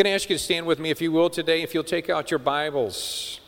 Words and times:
Going 0.00 0.12
to 0.12 0.14
ask 0.14 0.30
you 0.30 0.36
to 0.38 0.42
stand 0.42 0.64
with 0.64 0.78
me, 0.78 0.88
if 0.88 1.02
you 1.02 1.12
will, 1.12 1.28
today, 1.28 1.60
if 1.60 1.74
you'll 1.74 1.84
take 1.84 2.08
out 2.08 2.30
your 2.30 2.38
Bibles. 2.38 3.38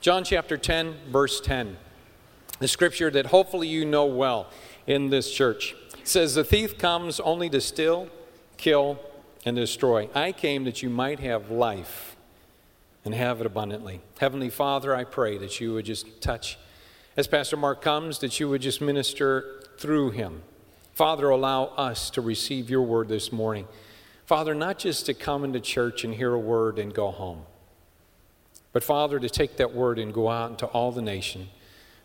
John 0.00 0.22
chapter 0.22 0.56
10, 0.56 0.94
verse 1.10 1.40
10. 1.40 1.76
The 2.60 2.68
scripture 2.68 3.10
that 3.10 3.26
hopefully 3.26 3.66
you 3.66 3.84
know 3.84 4.06
well 4.06 4.46
in 4.86 5.10
this 5.10 5.34
church. 5.34 5.74
It 5.98 6.06
says, 6.06 6.36
The 6.36 6.44
thief 6.44 6.78
comes 6.78 7.18
only 7.18 7.50
to 7.50 7.60
steal, 7.60 8.10
kill, 8.58 9.00
and 9.44 9.56
destroy. 9.56 10.08
I 10.14 10.30
came 10.30 10.62
that 10.66 10.84
you 10.84 10.88
might 10.88 11.18
have 11.18 11.50
life 11.50 12.14
and 13.04 13.12
have 13.12 13.40
it 13.40 13.46
abundantly. 13.46 14.00
Heavenly 14.20 14.50
Father, 14.50 14.94
I 14.94 15.02
pray 15.02 15.36
that 15.38 15.58
you 15.58 15.72
would 15.72 15.86
just 15.86 16.22
touch, 16.22 16.60
as 17.16 17.26
Pastor 17.26 17.56
Mark 17.56 17.82
comes, 17.82 18.20
that 18.20 18.38
you 18.38 18.48
would 18.48 18.62
just 18.62 18.80
minister 18.80 19.64
through 19.78 20.12
him. 20.12 20.42
Father, 20.94 21.28
allow 21.28 21.64
us 21.76 22.08
to 22.10 22.20
receive 22.20 22.70
your 22.70 22.82
word 22.82 23.08
this 23.08 23.32
morning. 23.32 23.66
Father, 24.28 24.54
not 24.54 24.78
just 24.78 25.06
to 25.06 25.14
come 25.14 25.42
into 25.42 25.58
church 25.58 26.04
and 26.04 26.12
hear 26.12 26.34
a 26.34 26.38
word 26.38 26.78
and 26.78 26.92
go 26.92 27.10
home, 27.10 27.44
but 28.74 28.84
Father, 28.84 29.18
to 29.18 29.26
take 29.30 29.56
that 29.56 29.72
word 29.72 29.98
and 29.98 30.12
go 30.12 30.28
out 30.28 30.50
into 30.50 30.66
all 30.66 30.92
the 30.92 31.00
nation. 31.00 31.48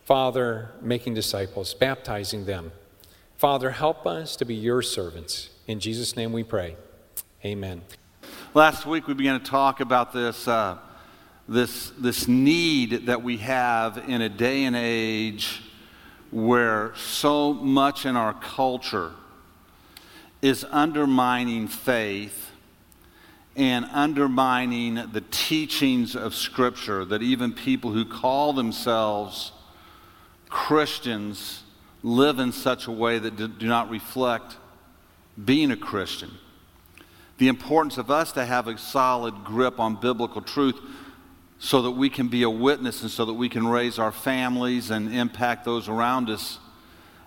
Father, 0.06 0.72
making 0.82 1.16
disciples, 1.16 1.74
baptizing 1.74 2.46
them. 2.46 2.72
Father, 3.36 3.72
help 3.72 4.08
us 4.08 4.38
to 4.38 4.46
be 4.46 4.56
your 4.56 4.82
servants. 4.82 5.50
In 5.68 5.82
Jesus' 5.82 6.16
name 6.16 6.32
we 6.32 6.44
pray. 6.44 6.78
Amen. 7.44 7.82
Last 8.54 8.86
week 8.86 9.06
we 9.06 9.14
began 9.14 9.38
to 9.38 9.46
talk 9.46 9.82
about 9.82 10.14
this, 10.14 10.48
uh, 10.48 10.78
this, 11.50 11.92
this 12.00 12.30
need 12.30 13.08
that 13.08 13.22
we 13.22 13.36
have 13.40 13.98
in 14.08 14.22
a 14.22 14.30
day 14.30 14.64
and 14.64 14.78
age 14.78 15.62
where 16.32 16.96
so 16.96 17.52
much 17.52 18.06
in 18.06 18.16
our 18.16 18.34
culture 18.34 19.12
is 20.44 20.66
undermining 20.72 21.70
faith 21.70 22.52
and 23.56 23.86
undermining 23.94 24.96
the 25.14 25.24
teachings 25.32 26.18
of 26.18 26.36
Scripture 26.36 27.06
that 27.06 27.22
even 27.22 27.54
people 27.54 27.94
who 27.94 28.04
call 28.04 28.52
themselves 28.52 29.54
Christians 30.50 31.64
live 32.04 32.40
in 32.40 32.52
such 32.52 32.88
a 32.88 32.92
way 32.92 33.20
that 33.20 33.38
do 33.38 33.68
not 33.68 33.90
reflect 33.90 34.58
being 35.46 35.72
a 35.72 35.78
Christian. 35.78 36.32
The 37.38 37.48
importance 37.48 37.98
of 37.98 38.12
us 38.12 38.34
to 38.34 38.46
have 38.46 38.68
a 38.68 38.78
solid 38.78 39.46
grip 39.46 39.80
on 39.80 39.96
biblical 39.96 40.42
truth 40.42 40.78
so 41.58 41.84
that 41.84 41.92
we 41.92 42.10
can 42.10 42.28
be 42.28 42.44
a 42.44 42.50
witness 42.50 43.02
and 43.02 43.10
so 43.10 43.24
that 43.24 43.34
we 43.34 43.48
can 43.48 43.66
raise 43.66 43.98
our 43.98 44.12
families 44.12 44.92
and 44.92 45.14
impact 45.14 45.64
those 45.64 45.88
around 45.88 46.30
us 46.30 46.60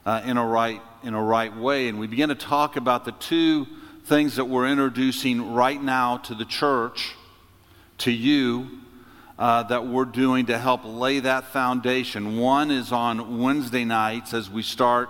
uh, 0.04 0.20
in, 0.26 0.36
a 0.36 0.46
right, 0.46 0.82
in 1.06 1.14
a 1.14 1.22
right 1.22 1.56
way. 1.56 1.86
And 1.86 2.00
we 2.00 2.08
begin 2.08 2.30
to 2.30 2.34
talk 2.34 2.74
about 2.74 3.04
the 3.04 3.12
two 3.12 3.64
things 4.06 4.34
that 4.36 4.46
we're 4.46 4.66
introducing 4.66 5.54
right 5.54 5.80
now 5.80 6.16
to 6.16 6.34
the 6.34 6.44
church, 6.44 7.14
to 7.98 8.10
you, 8.10 8.68
uh, 9.38 9.62
that 9.62 9.86
we're 9.86 10.04
doing 10.04 10.46
to 10.46 10.58
help 10.58 10.80
lay 10.84 11.20
that 11.20 11.52
foundation. 11.52 12.38
One 12.38 12.72
is 12.72 12.90
on 12.90 13.38
Wednesday 13.38 13.84
nights 13.84 14.34
as 14.34 14.50
we 14.50 14.62
start 14.62 15.08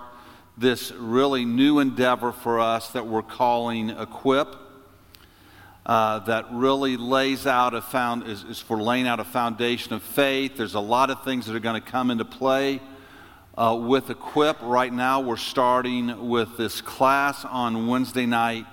this 0.55 0.91
really 0.91 1.45
new 1.45 1.79
endeavor 1.79 2.31
for 2.31 2.59
us 2.59 2.91
that 2.91 3.07
we're 3.07 3.23
calling 3.23 3.89
Equip. 3.89 4.55
Uh, 5.83 6.19
that 6.19 6.45
really 6.51 6.95
lays 6.97 7.47
out 7.47 7.73
a 7.73 7.81
found 7.81 8.27
is, 8.27 8.43
is, 8.43 8.59
for 8.59 8.79
laying 8.79 9.07
out 9.07 9.19
a 9.19 9.23
foundation 9.23 9.93
of 9.93 10.03
faith. 10.03 10.57
There's 10.57 10.75
a 10.75 10.79
lot 10.79 11.09
of 11.09 11.23
things 11.23 11.47
that 11.47 11.55
are 11.55 11.59
going 11.59 11.81
to 11.81 11.91
come 11.91 12.11
into 12.11 12.25
play 12.25 12.81
uh, 13.57 13.75
with 13.75 14.09
Equip. 14.09 14.57
Right 14.61 14.93
now, 14.93 15.19
we're 15.19 15.35
starting 15.35 16.29
with 16.29 16.57
this 16.57 16.79
class 16.79 17.43
on 17.43 17.87
Wednesday 17.87 18.27
night 18.27 18.65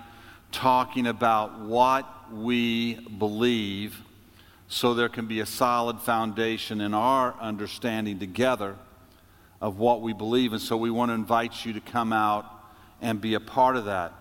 talking 0.52 1.06
about 1.06 1.58
what 1.60 2.06
we 2.30 2.94
believe 3.18 4.00
so 4.68 4.92
there 4.92 5.08
can 5.08 5.27
be 5.27 5.40
a 5.40 5.46
solid 5.46 6.00
foundation 6.00 6.80
in 6.80 6.92
our 6.92 7.34
understanding 7.40 8.18
together 8.18 8.77
of 9.60 9.78
what 9.78 10.02
we 10.02 10.12
believe. 10.12 10.52
And 10.52 10.61
so 10.61 10.77
we 10.77 10.90
want 10.90 11.08
to 11.08 11.14
invite 11.14 11.64
you 11.64 11.72
to 11.72 11.80
come 11.80 12.12
out 12.12 12.45
and 13.01 13.20
be 13.20 13.34
a 13.34 13.40
part 13.40 13.77
of 13.77 13.86
that. 13.86 14.12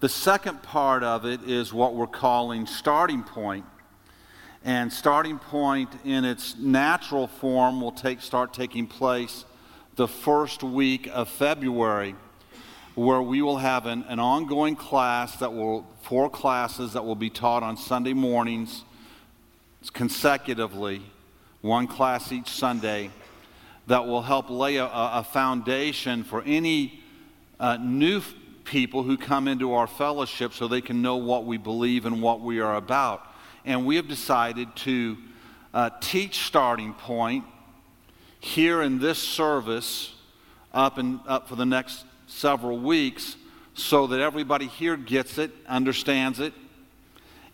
The 0.00 0.08
second 0.08 0.64
part 0.64 1.04
of 1.04 1.24
it 1.24 1.42
is 1.48 1.72
what 1.72 1.94
we're 1.94 2.08
calling 2.08 2.66
starting 2.66 3.22
point. 3.22 3.64
And 4.64 4.92
starting 4.92 5.38
point 5.38 5.90
in 6.04 6.24
its 6.24 6.56
natural 6.56 7.28
form 7.28 7.80
will 7.80 7.92
take, 7.92 8.20
start 8.20 8.52
taking 8.52 8.86
place 8.88 9.44
the 9.96 10.08
first 10.08 10.62
week 10.62 11.06
of 11.12 11.28
February, 11.28 12.14
where 12.94 13.20
we 13.20 13.42
will 13.42 13.58
have 13.58 13.86
an, 13.86 14.04
an 14.08 14.18
ongoing 14.18 14.74
class 14.74 15.36
that 15.36 15.52
will, 15.52 15.86
four 16.02 16.30
classes 16.30 16.94
that 16.94 17.04
will 17.04 17.14
be 17.14 17.28
taught 17.28 17.62
on 17.62 17.76
Sunday 17.76 18.14
mornings 18.14 18.84
consecutively, 19.92 21.02
one 21.60 21.86
class 21.86 22.32
each 22.32 22.48
Sunday, 22.48 23.10
that 23.86 24.06
will 24.06 24.22
help 24.22 24.48
lay 24.48 24.76
a, 24.76 24.86
a 24.86 25.26
foundation 25.30 26.24
for 26.24 26.42
any 26.46 27.02
uh, 27.60 27.76
new 27.76 28.22
people 28.64 29.02
who 29.02 29.18
come 29.18 29.46
into 29.46 29.74
our 29.74 29.86
fellowship 29.86 30.54
so 30.54 30.68
they 30.68 30.80
can 30.80 31.02
know 31.02 31.16
what 31.16 31.44
we 31.44 31.58
believe 31.58 32.06
and 32.06 32.22
what 32.22 32.40
we 32.40 32.60
are 32.60 32.76
about. 32.76 33.26
And 33.64 33.84
we 33.84 33.96
have 33.96 34.08
decided 34.08 34.74
to 34.76 35.18
uh, 35.74 35.90
teach 36.00 36.46
Starting 36.46 36.94
Point 36.94 37.44
here 38.42 38.82
in 38.82 38.98
this 38.98 39.18
service 39.18 40.12
up 40.74 40.98
and 40.98 41.20
up 41.28 41.48
for 41.48 41.54
the 41.54 41.64
next 41.64 42.04
several 42.26 42.76
weeks 42.76 43.36
so 43.74 44.08
that 44.08 44.18
everybody 44.18 44.66
here 44.66 44.96
gets 44.96 45.38
it, 45.38 45.52
understands 45.68 46.40
it, 46.40 46.52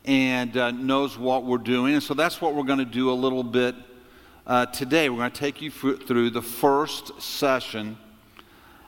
and 0.06 0.56
uh, 0.56 0.71
knows 0.71 1.19
what 1.19 1.44
we're 1.44 1.59
doing. 1.59 1.93
And 1.93 2.03
so 2.03 2.15
that's 2.15 2.41
what 2.41 2.54
we're 2.54 2.65
going 2.65 2.78
to 2.78 2.87
do 2.87 3.10
a 3.10 3.12
little 3.12 3.44
bit 3.44 3.75
uh, 4.47 4.65
today. 4.66 5.10
We're 5.10 5.19
going 5.19 5.31
to 5.31 5.38
take 5.38 5.60
you 5.60 5.71
through 5.71 6.31
the 6.31 6.41
first 6.41 7.21
session 7.21 7.98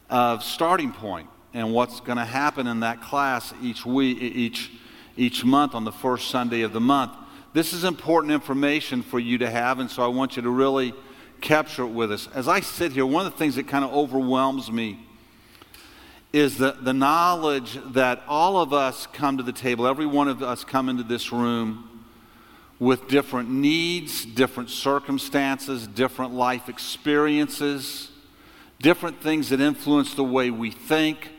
of 0.09 0.43
Starting 0.43 0.93
Point 0.93 1.28
and 1.53 1.75
what's 1.75 2.00
going 2.00 2.19
to 2.19 2.25
happen 2.25 2.66
in 2.66 2.81
that 2.81 3.03
class 3.03 3.53
each 3.62 3.84
week, 3.84 4.22
each, 4.22 4.71
each 5.19 5.44
month 5.44 5.75
on 5.75 5.84
the 5.84 5.93
first 5.93 6.31
Sunday 6.31 6.62
of 6.62 6.72
the 6.72 6.81
month. 6.81 7.12
This 7.53 7.75
is 7.75 7.84
important 7.84 8.33
information 8.33 9.03
for 9.03 9.19
you 9.19 9.37
to 9.37 9.50
have, 9.50 9.81
and 9.81 9.91
so 9.91 10.03
I 10.03 10.06
want 10.06 10.37
you 10.37 10.43
to 10.43 10.50
really 10.50 10.94
capture 11.41 11.84
it 11.84 11.91
with 11.91 12.12
us. 12.12 12.28
As 12.34 12.49
I 12.49 12.61
sit 12.61 12.93
here, 12.93 13.06
one 13.06 13.27
of 13.27 13.33
the 13.33 13.39
things 13.39 13.56
that 13.56 13.69
kind 13.69 13.84
of 13.84 13.93
overwhelms 13.93 14.71
me 14.71 15.06
is 16.33 16.59
the, 16.59 16.77
the 16.81 16.93
knowledge 16.93 17.78
that 17.93 18.23
all 18.28 18.61
of 18.61 18.73
us 18.73 19.06
come 19.12 19.37
to 19.37 19.43
the 19.43 19.53
table, 19.53 19.87
every 19.87 20.06
one 20.06 20.28
of 20.28 20.43
us 20.43 20.65
come 20.65 20.89
into 20.89 21.03
this 21.03 21.33
room 21.33 22.05
with 22.78 23.09
different 23.09 23.51
needs, 23.51 24.25
different 24.25 24.71
circumstances, 24.71 25.87
different 25.87 26.33
life 26.33 26.69
experiences, 26.69 28.11
different 28.81 29.21
things 29.22 29.51
that 29.51 29.61
influence 29.61 30.15
the 30.15 30.25
way 30.25 30.51
we 30.51 30.71
think, 30.71 31.31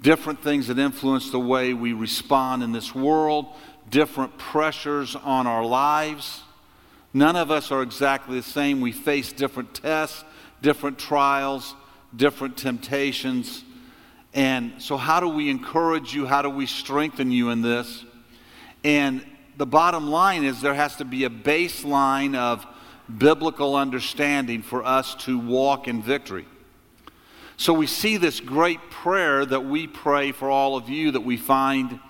different 0.00 0.42
things 0.42 0.66
that 0.66 0.78
influence 0.78 1.30
the 1.30 1.38
way 1.38 1.72
we 1.72 1.92
respond 1.92 2.62
in 2.62 2.72
this 2.72 2.94
world, 2.94 3.46
different 3.90 4.36
pressures 4.38 5.14
on 5.14 5.46
our 5.46 5.64
lives. 5.64 6.42
None 7.16 7.36
of 7.36 7.52
us 7.52 7.70
are 7.70 7.80
exactly 7.80 8.40
the 8.40 8.42
same. 8.42 8.80
We 8.80 8.90
face 8.90 9.32
different 9.32 9.72
tests, 9.72 10.24
different 10.60 10.98
trials, 10.98 11.76
different 12.14 12.56
temptations. 12.56 13.62
And 14.34 14.82
so, 14.82 14.96
how 14.96 15.20
do 15.20 15.28
we 15.28 15.48
encourage 15.48 16.12
you? 16.12 16.26
How 16.26 16.42
do 16.42 16.50
we 16.50 16.66
strengthen 16.66 17.30
you 17.30 17.50
in 17.50 17.62
this? 17.62 18.04
And 18.82 19.24
the 19.56 19.64
bottom 19.64 20.10
line 20.10 20.42
is 20.42 20.60
there 20.60 20.74
has 20.74 20.96
to 20.96 21.04
be 21.04 21.22
a 21.22 21.30
baseline 21.30 22.34
of 22.36 22.66
biblical 23.16 23.76
understanding 23.76 24.62
for 24.62 24.84
us 24.84 25.14
to 25.14 25.38
walk 25.38 25.86
in 25.86 26.02
victory. 26.02 26.46
So, 27.56 27.72
we 27.72 27.86
see 27.86 28.16
this 28.16 28.40
great 28.40 28.80
prayer 28.90 29.46
that 29.46 29.64
we 29.64 29.86
pray 29.86 30.32
for 30.32 30.50
all 30.50 30.76
of 30.76 30.88
you 30.88 31.12
that 31.12 31.20
we 31.20 31.36
find 31.36 32.00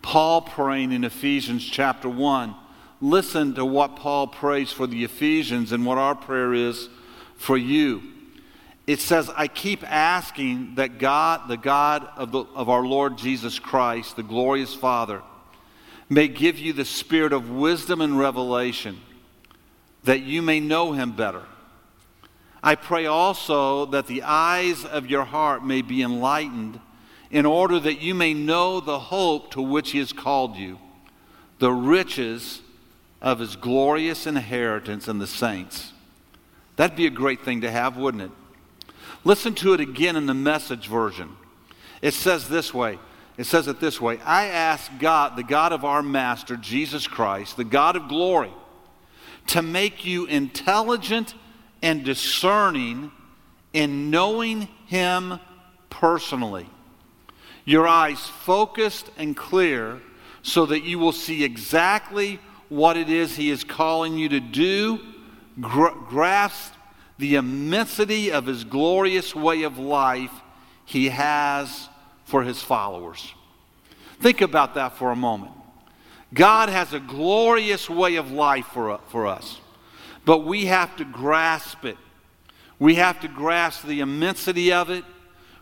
Paul 0.00 0.40
praying 0.40 0.92
in 0.92 1.04
Ephesians 1.04 1.62
chapter 1.62 2.08
1 2.08 2.54
listen 3.00 3.54
to 3.54 3.64
what 3.64 3.96
Paul 3.96 4.26
prays 4.26 4.72
for 4.72 4.86
the 4.86 5.04
Ephesians 5.04 5.72
and 5.72 5.86
what 5.86 5.98
our 5.98 6.14
prayer 6.14 6.52
is 6.52 6.88
for 7.36 7.56
you. 7.56 8.02
It 8.86 9.00
says, 9.00 9.30
I 9.36 9.48
keep 9.48 9.84
asking 9.84 10.76
that 10.76 10.98
God, 10.98 11.48
the 11.48 11.56
God 11.56 12.08
of, 12.16 12.32
the, 12.32 12.44
of 12.54 12.68
our 12.68 12.84
Lord 12.84 13.18
Jesus 13.18 13.58
Christ, 13.58 14.16
the 14.16 14.22
glorious 14.22 14.74
Father, 14.74 15.22
may 16.08 16.26
give 16.26 16.58
you 16.58 16.72
the 16.72 16.86
spirit 16.86 17.32
of 17.32 17.50
wisdom 17.50 18.00
and 18.00 18.18
revelation 18.18 18.98
that 20.04 20.22
you 20.22 20.40
may 20.40 20.58
know 20.58 20.92
him 20.92 21.12
better. 21.12 21.42
I 22.62 22.74
pray 22.76 23.06
also 23.06 23.86
that 23.86 24.06
the 24.06 24.22
eyes 24.22 24.84
of 24.84 25.06
your 25.06 25.24
heart 25.24 25.64
may 25.64 25.82
be 25.82 26.02
enlightened 26.02 26.80
in 27.30 27.44
order 27.44 27.78
that 27.78 28.00
you 28.00 28.14
may 28.14 28.32
know 28.32 28.80
the 28.80 28.98
hope 28.98 29.50
to 29.52 29.60
which 29.60 29.90
he 29.90 29.98
has 29.98 30.12
called 30.12 30.56
you, 30.56 30.78
the 31.58 31.70
riches 31.70 32.62
of 33.20 33.38
his 33.40 33.56
glorious 33.56 34.26
inheritance 34.26 35.08
in 35.08 35.18
the 35.18 35.26
saints. 35.26 35.92
That'd 36.76 36.96
be 36.96 37.06
a 37.06 37.10
great 37.10 37.44
thing 37.44 37.62
to 37.62 37.70
have, 37.70 37.96
wouldn't 37.96 38.22
it? 38.22 38.30
Listen 39.24 39.54
to 39.56 39.74
it 39.74 39.80
again 39.80 40.16
in 40.16 40.26
the 40.26 40.34
message 40.34 40.86
version. 40.86 41.36
It 42.00 42.14
says 42.14 42.48
this 42.48 42.72
way 42.72 42.98
It 43.36 43.44
says 43.44 43.66
it 43.66 43.80
this 43.80 44.00
way 44.00 44.20
I 44.24 44.46
ask 44.46 44.90
God, 44.98 45.36
the 45.36 45.42
God 45.42 45.72
of 45.72 45.84
our 45.84 46.02
Master, 46.02 46.56
Jesus 46.56 47.06
Christ, 47.06 47.56
the 47.56 47.64
God 47.64 47.96
of 47.96 48.08
glory, 48.08 48.52
to 49.48 49.62
make 49.62 50.04
you 50.04 50.26
intelligent 50.26 51.34
and 51.82 52.04
discerning 52.04 53.10
in 53.72 54.10
knowing 54.10 54.68
Him 54.86 55.40
personally. 55.90 56.68
Your 57.64 57.86
eyes 57.86 58.20
focused 58.20 59.10
and 59.18 59.36
clear 59.36 60.00
so 60.42 60.64
that 60.66 60.84
you 60.84 60.98
will 60.98 61.12
see 61.12 61.44
exactly 61.44 62.40
what 62.68 62.96
it 62.96 63.08
is 63.08 63.36
He 63.36 63.50
is 63.50 63.64
calling 63.64 64.16
you 64.16 64.28
to 64.30 64.40
do, 64.40 65.00
gr- 65.60 65.88
grasp 66.08 66.72
the 67.18 67.36
immensity 67.36 68.30
of 68.30 68.46
His 68.46 68.64
glorious 68.64 69.34
way 69.34 69.62
of 69.62 69.78
life 69.78 70.32
He 70.84 71.08
has 71.08 71.88
for 72.24 72.42
His 72.42 72.62
followers. 72.62 73.34
Think 74.20 74.40
about 74.40 74.74
that 74.74 74.96
for 74.96 75.10
a 75.10 75.16
moment. 75.16 75.52
God 76.34 76.68
has 76.68 76.92
a 76.92 77.00
glorious 77.00 77.88
way 77.88 78.16
of 78.16 78.30
life 78.30 78.66
for, 78.66 79.00
for 79.08 79.26
us, 79.26 79.60
but 80.24 80.38
we 80.44 80.66
have 80.66 80.94
to 80.96 81.04
grasp 81.04 81.84
it. 81.84 81.96
We 82.78 82.96
have 82.96 83.20
to 83.20 83.28
grasp 83.28 83.86
the 83.86 84.00
immensity 84.00 84.72
of 84.72 84.90
it. 84.90 85.04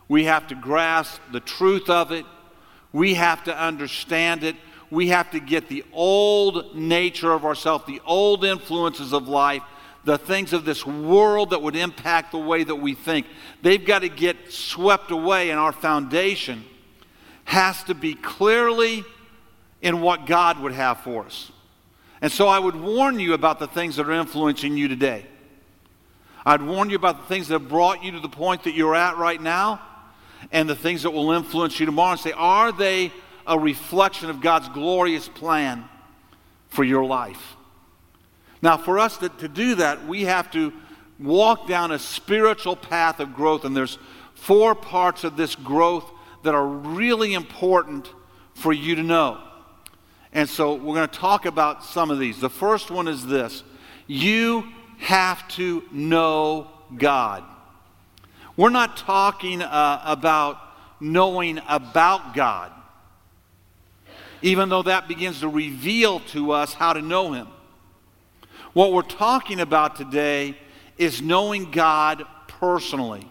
We 0.07 0.25
have 0.25 0.47
to 0.47 0.55
grasp 0.55 1.21
the 1.31 1.39
truth 1.39 1.89
of 1.89 2.11
it. 2.11 2.25
We 2.93 3.15
have 3.15 3.43
to 3.45 3.57
understand 3.57 4.43
it. 4.43 4.55
We 4.89 5.09
have 5.09 5.31
to 5.31 5.39
get 5.39 5.67
the 5.67 5.83
old 5.91 6.75
nature 6.75 7.31
of 7.31 7.43
ourselves, 7.43 7.85
the 7.85 8.01
old 8.05 8.45
influences 8.45 9.13
of 9.13 9.27
life, 9.27 9.63
the 10.05 10.17
things 10.17 10.53
of 10.53 10.63
this 10.63 10.85
world 10.85 11.49
that 11.49 11.61
would 11.61 11.75
impact 11.75 12.31
the 12.31 12.37
way 12.37 12.63
that 12.63 12.75
we 12.75 12.93
think. 12.93 13.25
They've 13.61 13.83
got 13.83 13.99
to 13.99 14.09
get 14.09 14.51
swept 14.51 15.11
away, 15.11 15.49
and 15.49 15.59
our 15.59 15.73
foundation 15.73 16.63
has 17.43 17.83
to 17.83 17.93
be 17.93 18.13
clearly 18.13 19.03
in 19.81 20.01
what 20.01 20.25
God 20.25 20.59
would 20.59 20.71
have 20.71 21.01
for 21.01 21.25
us. 21.25 21.51
And 22.21 22.31
so 22.31 22.47
I 22.47 22.57
would 22.57 22.75
warn 22.75 23.19
you 23.19 23.33
about 23.33 23.59
the 23.59 23.67
things 23.67 23.97
that 23.97 24.07
are 24.07 24.13
influencing 24.13 24.77
you 24.77 24.87
today. 24.87 25.25
I'd 26.45 26.61
warn 26.61 26.89
you 26.89 26.95
about 26.95 27.19
the 27.19 27.27
things 27.27 27.49
that 27.49 27.59
have 27.59 27.69
brought 27.69 28.03
you 28.03 28.13
to 28.13 28.19
the 28.19 28.29
point 28.29 28.63
that 28.63 28.73
you're 28.73 28.95
at 28.95 29.17
right 29.17 29.41
now 29.41 29.81
and 30.51 30.69
the 30.69 30.75
things 30.75 31.03
that 31.03 31.11
will 31.11 31.31
influence 31.31 31.79
you 31.79 31.85
tomorrow 31.85 32.11
and 32.11 32.19
say, 32.19 32.31
are 32.31 32.71
they 32.71 33.11
a 33.47 33.57
reflection 33.57 34.29
of 34.29 34.41
God's 34.41 34.69
glorious 34.69 35.27
plan 35.27 35.85
for 36.69 36.83
your 36.83 37.05
life? 37.05 37.55
Now, 38.61 38.77
for 38.77 38.99
us 38.99 39.17
to, 39.17 39.29
to 39.29 39.47
do 39.47 39.75
that, 39.75 40.07
we 40.07 40.23
have 40.23 40.51
to 40.51 40.73
walk 41.19 41.67
down 41.67 41.91
a 41.91 41.99
spiritual 41.99 42.75
path 42.75 43.19
of 43.19 43.35
growth, 43.35 43.65
and 43.65 43.75
there's 43.75 43.97
four 44.33 44.75
parts 44.75 45.23
of 45.23 45.37
this 45.37 45.55
growth 45.55 46.09
that 46.43 46.53
are 46.53 46.67
really 46.67 47.33
important 47.33 48.11
for 48.53 48.73
you 48.73 48.95
to 48.95 49.03
know. 49.03 49.41
And 50.33 50.47
so 50.47 50.75
we're 50.75 50.95
going 50.95 51.09
to 51.09 51.19
talk 51.19 51.45
about 51.45 51.83
some 51.83 52.11
of 52.11 52.19
these. 52.19 52.39
The 52.39 52.49
first 52.49 52.91
one 52.91 53.07
is 53.07 53.25
this 53.25 53.63
you 54.07 54.67
have 54.99 55.47
to 55.49 55.83
know 55.91 56.69
God. 56.95 57.43
We're 58.55 58.69
not 58.69 58.97
talking 58.97 59.61
uh, 59.61 60.01
about 60.03 60.59
knowing 60.99 61.59
about 61.67 62.33
God, 62.33 62.71
even 64.41 64.69
though 64.69 64.83
that 64.83 65.07
begins 65.07 65.39
to 65.41 65.47
reveal 65.47 66.19
to 66.19 66.51
us 66.51 66.73
how 66.73 66.93
to 66.93 67.01
know 67.01 67.33
Him. 67.33 67.47
What 68.73 68.93
we're 68.93 69.01
talking 69.01 69.59
about 69.59 69.95
today 69.95 70.57
is 70.97 71.21
knowing 71.21 71.71
God 71.71 72.25
personally, 72.47 73.29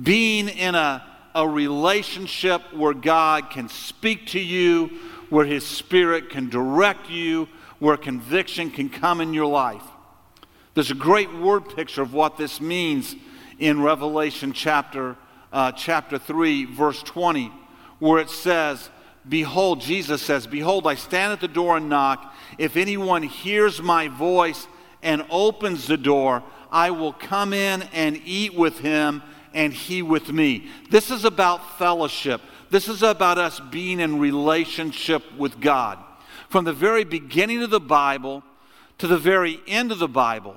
being 0.00 0.48
in 0.48 0.74
a, 0.74 1.04
a 1.34 1.48
relationship 1.48 2.62
where 2.74 2.94
God 2.94 3.50
can 3.50 3.68
speak 3.68 4.26
to 4.28 4.40
you, 4.40 4.88
where 5.30 5.46
His 5.46 5.66
Spirit 5.66 6.30
can 6.30 6.48
direct 6.48 7.10
you, 7.10 7.48
where 7.78 7.96
conviction 7.96 8.70
can 8.70 8.88
come 8.88 9.20
in 9.20 9.34
your 9.34 9.46
life. 9.46 9.82
There's 10.74 10.90
a 10.90 10.94
great 10.94 11.32
word 11.32 11.74
picture 11.74 12.02
of 12.02 12.12
what 12.12 12.36
this 12.36 12.60
means 12.60 13.16
in 13.58 13.82
Revelation 13.82 14.52
chapter, 14.52 15.16
uh, 15.52 15.72
chapter 15.72 16.18
3, 16.18 16.66
verse 16.66 17.02
20, 17.02 17.50
where 17.98 18.20
it 18.20 18.28
says, 18.28 18.90
Behold, 19.28 19.80
Jesus 19.80 20.22
says, 20.22 20.46
Behold, 20.46 20.86
I 20.86 20.94
stand 20.94 21.32
at 21.32 21.40
the 21.40 21.48
door 21.48 21.76
and 21.76 21.88
knock. 21.88 22.34
If 22.58 22.76
anyone 22.76 23.22
hears 23.22 23.82
my 23.82 24.08
voice 24.08 24.68
and 25.02 25.24
opens 25.30 25.86
the 25.86 25.96
door, 25.96 26.42
I 26.70 26.90
will 26.90 27.12
come 27.12 27.52
in 27.52 27.82
and 27.92 28.20
eat 28.24 28.54
with 28.54 28.78
him 28.80 29.22
and 29.52 29.72
he 29.72 30.02
with 30.02 30.32
me. 30.32 30.68
This 30.90 31.10
is 31.10 31.24
about 31.24 31.78
fellowship. 31.78 32.40
This 32.70 32.88
is 32.88 33.02
about 33.02 33.38
us 33.38 33.60
being 33.70 34.00
in 34.00 34.18
relationship 34.18 35.22
with 35.36 35.60
God. 35.60 35.98
From 36.48 36.64
the 36.64 36.72
very 36.72 37.04
beginning 37.04 37.62
of 37.62 37.70
the 37.70 37.80
Bible 37.80 38.44
to 38.98 39.06
the 39.06 39.18
very 39.18 39.60
end 39.66 39.92
of 39.92 39.98
the 39.98 40.08
Bible, 40.08 40.56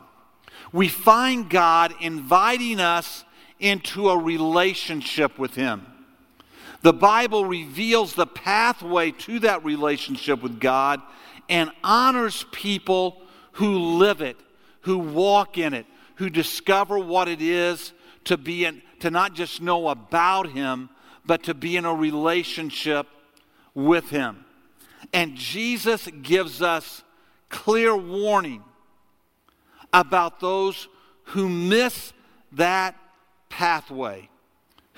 we 0.71 0.87
find 0.87 1.49
God 1.49 1.93
inviting 1.99 2.79
us 2.79 3.23
into 3.59 4.09
a 4.09 4.17
relationship 4.17 5.39
with 5.39 5.55
Him. 5.55 5.85
The 6.81 6.93
Bible 6.93 7.45
reveals 7.45 8.13
the 8.13 8.27
pathway 8.27 9.11
to 9.11 9.39
that 9.39 9.65
relationship 9.65 10.41
with 10.41 10.59
God 10.59 11.01
and 11.49 11.71
honors 11.83 12.45
people 12.51 13.21
who 13.53 13.77
live 13.97 14.21
it, 14.21 14.37
who 14.81 14.97
walk 14.97 15.57
in 15.57 15.73
it, 15.73 15.85
who 16.15 16.29
discover 16.29 16.97
what 16.97 17.27
it 17.27 17.41
is 17.41 17.93
to 18.25 18.37
be 18.37 18.65
in, 18.65 18.81
to 18.99 19.09
not 19.11 19.33
just 19.33 19.61
know 19.61 19.89
about 19.89 20.49
Him, 20.51 20.89
but 21.25 21.43
to 21.43 21.53
be 21.53 21.75
in 21.75 21.85
a 21.85 21.93
relationship 21.93 23.07
with 23.73 24.09
Him. 24.09 24.45
And 25.13 25.35
Jesus 25.35 26.07
gives 26.21 26.61
us 26.61 27.03
clear 27.49 27.95
warning 27.95 28.63
about 29.91 30.39
those 30.39 30.87
who 31.23 31.49
miss 31.49 32.13
that 32.51 32.95
pathway, 33.49 34.29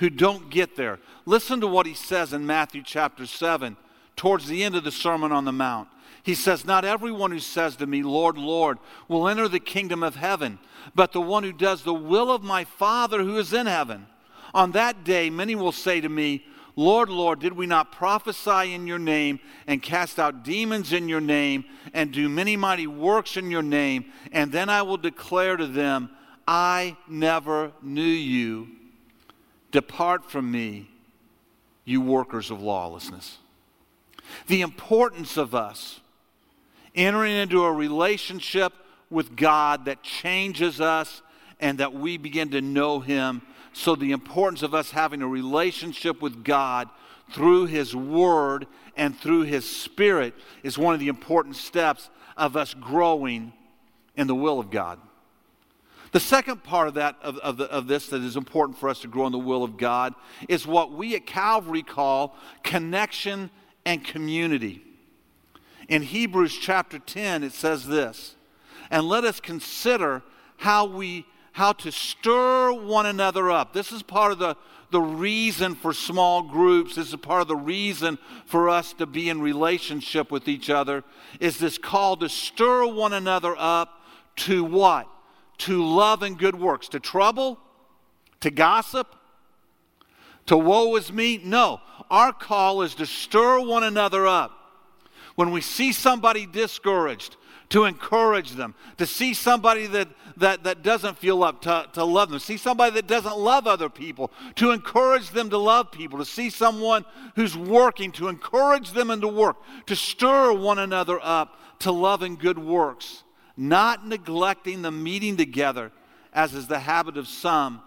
who 0.01 0.09
don't 0.09 0.49
get 0.49 0.75
there. 0.75 0.99
Listen 1.27 1.61
to 1.61 1.67
what 1.67 1.85
he 1.85 1.93
says 1.93 2.33
in 2.33 2.43
Matthew 2.43 2.81
chapter 2.83 3.27
7, 3.27 3.77
towards 4.15 4.47
the 4.47 4.63
end 4.63 4.75
of 4.75 4.83
the 4.83 4.91
Sermon 4.91 5.31
on 5.31 5.45
the 5.45 5.51
Mount. 5.51 5.87
He 6.23 6.33
says, 6.33 6.65
Not 6.65 6.83
everyone 6.83 7.29
who 7.29 7.39
says 7.39 7.75
to 7.75 7.85
me, 7.85 8.01
Lord, 8.01 8.35
Lord, 8.35 8.79
will 9.07 9.27
enter 9.27 9.47
the 9.47 9.59
kingdom 9.59 10.01
of 10.01 10.15
heaven, 10.15 10.57
but 10.95 11.11
the 11.11 11.21
one 11.21 11.43
who 11.43 11.53
does 11.53 11.83
the 11.83 11.93
will 11.93 12.31
of 12.31 12.41
my 12.41 12.63
Father 12.63 13.21
who 13.21 13.37
is 13.37 13.53
in 13.53 13.67
heaven. 13.67 14.07
On 14.55 14.71
that 14.71 15.03
day, 15.03 15.29
many 15.29 15.53
will 15.53 15.71
say 15.71 16.01
to 16.01 16.09
me, 16.09 16.45
Lord, 16.75 17.09
Lord, 17.09 17.39
did 17.39 17.53
we 17.53 17.67
not 17.67 17.91
prophesy 17.91 18.73
in 18.73 18.87
your 18.87 18.97
name 18.97 19.39
and 19.67 19.83
cast 19.83 20.17
out 20.17 20.43
demons 20.43 20.93
in 20.93 21.09
your 21.09 21.21
name 21.21 21.63
and 21.93 22.11
do 22.11 22.27
many 22.27 22.57
mighty 22.57 22.87
works 22.87 23.37
in 23.37 23.51
your 23.51 23.61
name? 23.61 24.05
And 24.31 24.51
then 24.51 24.67
I 24.67 24.81
will 24.81 24.97
declare 24.97 25.57
to 25.57 25.67
them, 25.67 26.09
I 26.47 26.97
never 27.07 27.71
knew 27.83 28.01
you. 28.01 28.80
Depart 29.71 30.29
from 30.29 30.51
me, 30.51 30.89
you 31.85 32.01
workers 32.01 32.51
of 32.51 32.61
lawlessness. 32.61 33.37
The 34.47 34.61
importance 34.61 35.37
of 35.37 35.55
us 35.55 35.99
entering 36.93 37.35
into 37.35 37.63
a 37.63 37.71
relationship 37.71 38.73
with 39.09 39.35
God 39.35 39.85
that 39.85 40.03
changes 40.03 40.79
us 40.79 41.21
and 41.59 41.77
that 41.77 41.93
we 41.93 42.17
begin 42.17 42.51
to 42.51 42.61
know 42.61 42.99
Him 42.99 43.41
so, 43.73 43.95
the 43.95 44.11
importance 44.11 44.63
of 44.63 44.73
us 44.73 44.91
having 44.91 45.21
a 45.21 45.27
relationship 45.27 46.21
with 46.21 46.43
God 46.43 46.89
through 47.31 47.67
His 47.67 47.95
Word 47.95 48.67
and 48.97 49.17
through 49.17 49.43
His 49.43 49.69
Spirit 49.69 50.33
is 50.61 50.77
one 50.77 50.93
of 50.93 50.99
the 50.99 51.07
important 51.07 51.55
steps 51.55 52.09
of 52.35 52.57
us 52.57 52.73
growing 52.73 53.53
in 54.17 54.27
the 54.27 54.35
will 54.35 54.59
of 54.59 54.71
God. 54.71 54.99
The 56.11 56.19
second 56.19 56.63
part 56.63 56.89
of 56.89 56.95
that 56.95 57.15
of, 57.21 57.37
of, 57.37 57.57
the, 57.57 57.65
of, 57.65 57.87
this 57.87 58.07
that 58.07 58.21
is 58.21 58.35
important 58.35 58.77
for 58.77 58.89
us 58.89 58.99
to 58.99 59.07
grow 59.07 59.25
in 59.27 59.31
the 59.31 59.39
will 59.39 59.63
of 59.63 59.77
God 59.77 60.13
is 60.49 60.67
what 60.67 60.91
we 60.91 61.15
at 61.15 61.25
Calvary 61.25 61.83
call 61.83 62.35
connection 62.63 63.49
and 63.85 64.03
community. 64.03 64.83
In 65.87 66.01
Hebrews 66.01 66.57
chapter 66.57 66.99
10, 66.99 67.43
it 67.43 67.53
says 67.53 67.87
this, 67.87 68.35
and 68.89 69.07
let 69.07 69.23
us 69.23 69.39
consider 69.39 70.21
how 70.57 70.85
we 70.85 71.25
how 71.53 71.73
to 71.73 71.91
stir 71.91 72.71
one 72.71 73.05
another 73.05 73.51
up. 73.51 73.73
This 73.73 73.91
is 73.91 74.01
part 74.01 74.31
of 74.31 74.39
the, 74.39 74.55
the 74.89 75.01
reason 75.01 75.75
for 75.75 75.93
small 75.93 76.43
groups. 76.43 76.95
This 76.95 77.09
is 77.09 77.15
part 77.17 77.41
of 77.41 77.47
the 77.49 77.57
reason 77.57 78.17
for 78.45 78.69
us 78.69 78.93
to 78.93 79.05
be 79.05 79.27
in 79.27 79.41
relationship 79.41 80.31
with 80.31 80.47
each 80.47 80.69
other. 80.69 81.03
Is 81.41 81.57
this 81.57 81.77
call 81.77 82.15
to 82.17 82.29
stir 82.29 82.85
one 82.87 83.11
another 83.11 83.53
up 83.57 84.01
to 84.37 84.63
what? 84.63 85.09
To 85.61 85.83
love 85.83 86.23
and 86.23 86.37
good 86.37 86.59
works. 86.59 86.87
To 86.89 86.99
trouble? 86.99 87.59
To 88.39 88.49
gossip? 88.49 89.15
To 90.47 90.57
woe 90.57 90.95
is 90.95 91.11
me? 91.11 91.39
No. 91.43 91.81
Our 92.09 92.33
call 92.33 92.81
is 92.81 92.95
to 92.95 93.05
stir 93.05 93.61
one 93.61 93.83
another 93.83 94.25
up. 94.25 94.51
When 95.35 95.51
we 95.51 95.61
see 95.61 95.93
somebody 95.93 96.45
discouraged, 96.45 97.37
to 97.69 97.85
encourage 97.85 98.51
them, 98.51 98.75
to 98.97 99.05
see 99.05 99.33
somebody 99.33 99.87
that, 99.87 100.09
that, 100.37 100.63
that 100.63 100.83
doesn't 100.83 101.17
feel 101.17 101.41
up, 101.43 101.61
to, 101.61 101.87
to 101.93 102.03
love 102.03 102.29
them, 102.29 102.39
see 102.39 102.57
somebody 102.57 102.95
that 102.95 103.07
doesn't 103.07 103.37
love 103.37 103.65
other 103.65 103.87
people, 103.87 104.29
to 104.55 104.71
encourage 104.71 105.29
them 105.29 105.49
to 105.49 105.57
love 105.57 105.89
people, 105.91 106.19
to 106.19 106.25
see 106.25 106.49
someone 106.49 107.05
who's 107.35 107.55
working, 107.55 108.11
to 108.13 108.27
encourage 108.27 108.91
them 108.91 109.09
into 109.09 109.27
work, 109.27 109.55
to 109.85 109.95
stir 109.95 110.51
one 110.51 110.79
another 110.79 111.19
up 111.23 111.57
to 111.79 111.91
love 111.91 112.21
and 112.23 112.37
good 112.39 112.59
works, 112.59 113.23
not 113.57 114.07
neglecting 114.07 114.81
the 114.81 114.91
meeting 114.91 115.37
together, 115.37 115.91
as 116.33 116.53
is 116.53 116.67
the 116.67 116.79
habit 116.79 117.17
of 117.17 117.27
some, 117.27 117.81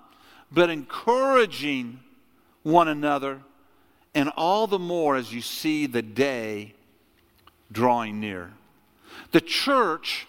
but 0.52 0.70
encouraging 0.70 2.00
one 2.62 2.88
another, 2.88 3.40
and 4.14 4.30
all 4.36 4.66
the 4.66 4.78
more 4.78 5.16
as 5.16 5.32
you 5.32 5.40
see 5.40 5.86
the 5.86 6.02
day 6.02 6.74
drawing 7.72 8.20
near. 8.20 8.52
The 9.32 9.40
church 9.40 10.26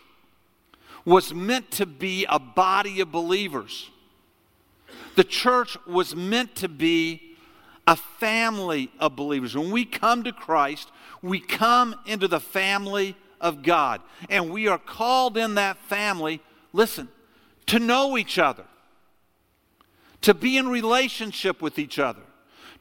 was 1.06 1.34
meant 1.34 1.70
to 1.72 1.86
be 1.86 2.26
a 2.28 2.40
body 2.40 3.00
of 3.00 3.12
believers. 3.12 3.92
The 5.16 5.24
church 5.24 5.78
was 5.86 6.16
meant 6.16 6.56
to 6.56 6.68
be 6.68 7.22
a 7.88 7.96
family 7.96 8.92
of 9.00 9.16
believers. 9.16 9.56
When 9.56 9.72
we 9.72 9.86
come 9.86 10.24
to 10.24 10.32
Christ, 10.32 10.92
we 11.22 11.40
come 11.40 11.96
into 12.06 12.28
the 12.28 12.40
family 12.40 13.16
of 13.40 13.64
God. 13.64 14.02
And 14.30 14.50
we 14.50 14.68
are 14.68 14.78
called 14.78 15.38
in 15.38 15.56
that 15.56 15.78
family, 15.78 16.42
listen, 16.74 17.10
to 17.68 17.80
know 17.80 18.18
each 18.18 18.38
other, 18.40 18.66
to 20.22 20.34
be 20.34 20.58
in 20.58 20.68
relationship 20.68 21.62
with 21.62 21.80
each 21.80 22.00
other, 22.00 22.22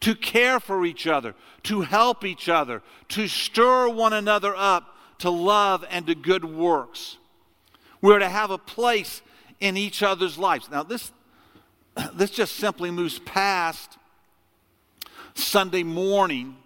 to 0.00 0.14
care 0.14 0.60
for 0.60 0.84
each 0.84 1.06
other, 1.06 1.34
to 1.64 1.82
help 1.82 2.24
each 2.24 2.48
other, 2.48 2.82
to 3.08 3.28
stir 3.28 3.88
one 3.88 4.12
another 4.12 4.54
up 4.56 4.94
to 5.18 5.30
love 5.30 5.84
and 5.90 6.06
to 6.06 6.14
good 6.14 6.44
works. 6.44 7.16
We're 8.00 8.18
to 8.18 8.28
have 8.28 8.50
a 8.50 8.58
place 8.58 9.22
in 9.60 9.76
each 9.76 10.02
other's 10.02 10.36
lives. 10.36 10.68
Now, 10.70 10.82
this, 10.82 11.12
this 12.14 12.30
just 12.30 12.56
simply 12.56 12.90
moves 12.90 13.18
past 13.20 13.96
Sunday 15.34 15.82
morning 15.82 16.56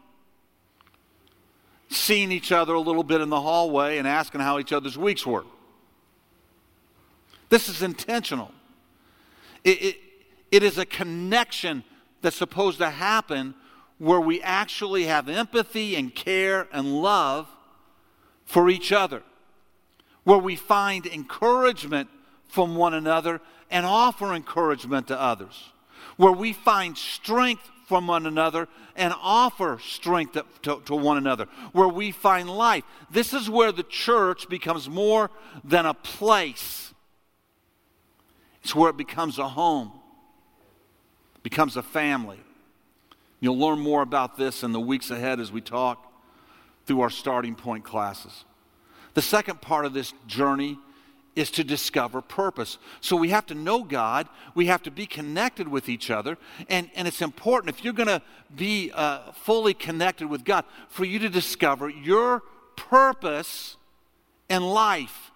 seeing 1.88 2.30
each 2.30 2.52
other 2.52 2.74
a 2.74 2.80
little 2.80 3.02
bit 3.02 3.20
in 3.20 3.28
the 3.30 3.40
hallway 3.40 3.98
and 3.98 4.06
asking 4.06 4.40
how 4.40 4.58
each 4.58 4.72
other's 4.72 4.98
weeks 4.98 5.26
were. 5.26 5.44
This 7.48 7.68
is 7.68 7.82
intentional. 7.82 8.50
It, 9.64 9.82
it, 9.82 9.96
it 10.50 10.62
is 10.62 10.78
a 10.78 10.86
connection 10.86 11.82
that's 12.20 12.36
supposed 12.36 12.78
to 12.78 12.90
happen 12.90 13.54
where 13.98 14.20
we 14.20 14.40
actually 14.42 15.04
have 15.04 15.28
empathy 15.28 15.96
and 15.96 16.14
care 16.14 16.68
and 16.72 17.00
love 17.02 17.48
for 18.44 18.70
each 18.70 18.92
other, 18.92 19.22
where 20.24 20.38
we 20.38 20.56
find 20.56 21.06
encouragement 21.06 22.08
from 22.48 22.76
one 22.76 22.94
another 22.94 23.40
and 23.70 23.84
offer 23.84 24.34
encouragement 24.34 25.08
to 25.08 25.20
others, 25.20 25.70
where 26.16 26.32
we 26.32 26.52
find 26.52 26.96
strength 26.96 27.70
from 27.88 28.06
one 28.06 28.26
another 28.26 28.68
and 28.94 29.14
offer 29.22 29.80
strength 29.82 30.36
to, 30.62 30.80
to, 30.84 30.94
one 30.94 31.16
another, 31.16 31.46
where 31.72 31.88
we 31.88 32.10
find 32.10 32.48
life. 32.50 32.84
This 33.10 33.32
is 33.32 33.48
where 33.48 33.72
the 33.72 33.82
church 33.82 34.48
becomes 34.48 34.88
more 34.88 35.30
than 35.64 35.86
a 35.86 35.94
place, 35.94 36.92
it's 38.62 38.74
where 38.74 38.90
it 38.90 38.98
becomes 38.98 39.38
a 39.38 39.48
home, 39.48 39.92
becomes 41.42 41.76
a 41.76 41.82
family. 41.82 42.38
You'll 43.40 43.58
learn 43.58 43.78
more 43.78 44.02
about 44.02 44.36
this 44.36 44.62
in 44.62 44.72
the 44.72 44.80
weeks 44.80 45.10
ahead 45.10 45.40
as 45.40 45.50
we 45.50 45.60
talk 45.60 46.12
through 46.84 47.00
our 47.00 47.10
starting 47.10 47.54
point 47.54 47.84
classes. 47.84 48.44
The 49.14 49.22
second 49.22 49.60
part 49.60 49.86
of 49.86 49.94
this 49.94 50.12
journey 50.26 50.78
is 51.36 51.50
to 51.52 51.64
discover 51.64 52.20
purpose. 52.20 52.78
So 53.00 53.16
we 53.16 53.28
have 53.30 53.46
to 53.46 53.54
know 53.54 53.84
God, 53.84 54.28
we 54.54 54.66
have 54.66 54.82
to 54.84 54.90
be 54.90 55.06
connected 55.06 55.68
with 55.68 55.88
each 55.88 56.10
other, 56.10 56.36
and, 56.68 56.90
and 56.94 57.06
it's 57.06 57.22
important 57.22 57.74
if 57.74 57.84
you're 57.84 57.92
going 57.92 58.08
to 58.08 58.22
be 58.54 58.90
uh, 58.94 59.32
fully 59.32 59.74
connected 59.74 60.28
with 60.28 60.44
God 60.44 60.64
for 60.88 61.04
you 61.04 61.18
to 61.20 61.28
discover 61.28 61.88
your 61.88 62.42
purpose 62.76 63.76
in 64.48 64.62
life. 64.62 65.30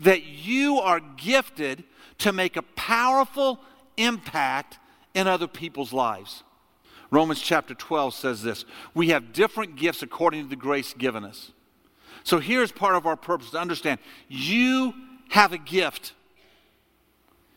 That 0.00 0.24
you 0.24 0.78
are 0.80 1.00
gifted 1.00 1.84
to 2.18 2.32
make 2.32 2.56
a 2.56 2.62
powerful 2.62 3.60
impact 3.96 4.78
in 5.14 5.26
other 5.26 5.46
people's 5.46 5.92
lives. 5.92 6.42
Romans 7.10 7.40
chapter 7.40 7.74
12 7.74 8.14
says 8.14 8.42
this 8.42 8.64
We 8.94 9.08
have 9.08 9.32
different 9.32 9.76
gifts 9.76 10.02
according 10.02 10.42
to 10.42 10.48
the 10.48 10.56
grace 10.56 10.94
given 10.94 11.24
us. 11.24 11.52
So 12.24 12.38
here's 12.38 12.72
part 12.72 12.94
of 12.94 13.06
our 13.06 13.16
purpose 13.16 13.50
to 13.50 13.58
understand 13.58 14.00
you 14.28 14.92
have 15.28 15.52
a 15.52 15.58
gift. 15.58 16.12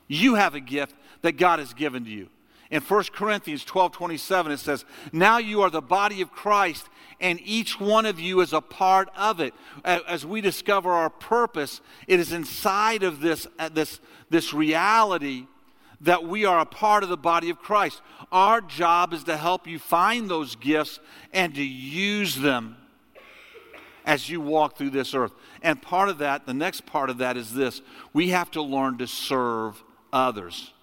You 0.07 0.35
have 0.35 0.55
a 0.55 0.59
gift 0.59 0.95
that 1.21 1.33
God 1.33 1.59
has 1.59 1.73
given 1.73 2.05
to 2.05 2.11
you. 2.11 2.29
In 2.69 2.81
1 2.81 3.03
Corinthians 3.13 3.65
12 3.65 3.91
27, 3.91 4.51
it 4.53 4.59
says, 4.59 4.85
Now 5.11 5.39
you 5.39 5.61
are 5.61 5.69
the 5.69 5.81
body 5.81 6.21
of 6.21 6.31
Christ, 6.31 6.87
and 7.19 7.39
each 7.43 7.79
one 7.79 8.05
of 8.05 8.19
you 8.19 8.39
is 8.39 8.53
a 8.53 8.61
part 8.61 9.09
of 9.15 9.41
it. 9.41 9.53
As 9.83 10.25
we 10.25 10.39
discover 10.39 10.91
our 10.91 11.09
purpose, 11.09 11.81
it 12.07 12.19
is 12.19 12.31
inside 12.31 13.03
of 13.03 13.19
this, 13.19 13.45
uh, 13.59 13.69
this, 13.69 13.99
this 14.29 14.53
reality 14.53 15.47
that 15.99 16.23
we 16.23 16.45
are 16.45 16.59
a 16.59 16.65
part 16.65 17.03
of 17.03 17.09
the 17.09 17.17
body 17.17 17.49
of 17.49 17.59
Christ. 17.59 18.01
Our 18.31 18.61
job 18.61 19.13
is 19.13 19.25
to 19.25 19.35
help 19.35 19.67
you 19.67 19.77
find 19.77 20.29
those 20.29 20.55
gifts 20.55 20.99
and 21.33 21.53
to 21.55 21.63
use 21.63 22.37
them 22.37 22.77
as 24.05 24.29
you 24.29 24.41
walk 24.41 24.77
through 24.77 24.89
this 24.91 25.13
earth. 25.13 25.33
And 25.61 25.81
part 25.81 26.09
of 26.09 26.19
that, 26.19 26.45
the 26.45 26.53
next 26.53 26.85
part 26.85 27.09
of 27.09 27.19
that 27.19 27.37
is 27.37 27.53
this 27.53 27.81
we 28.13 28.29
have 28.29 28.51
to 28.51 28.61
learn 28.61 28.97
to 28.99 29.07
serve 29.07 29.83
others. 30.11 30.73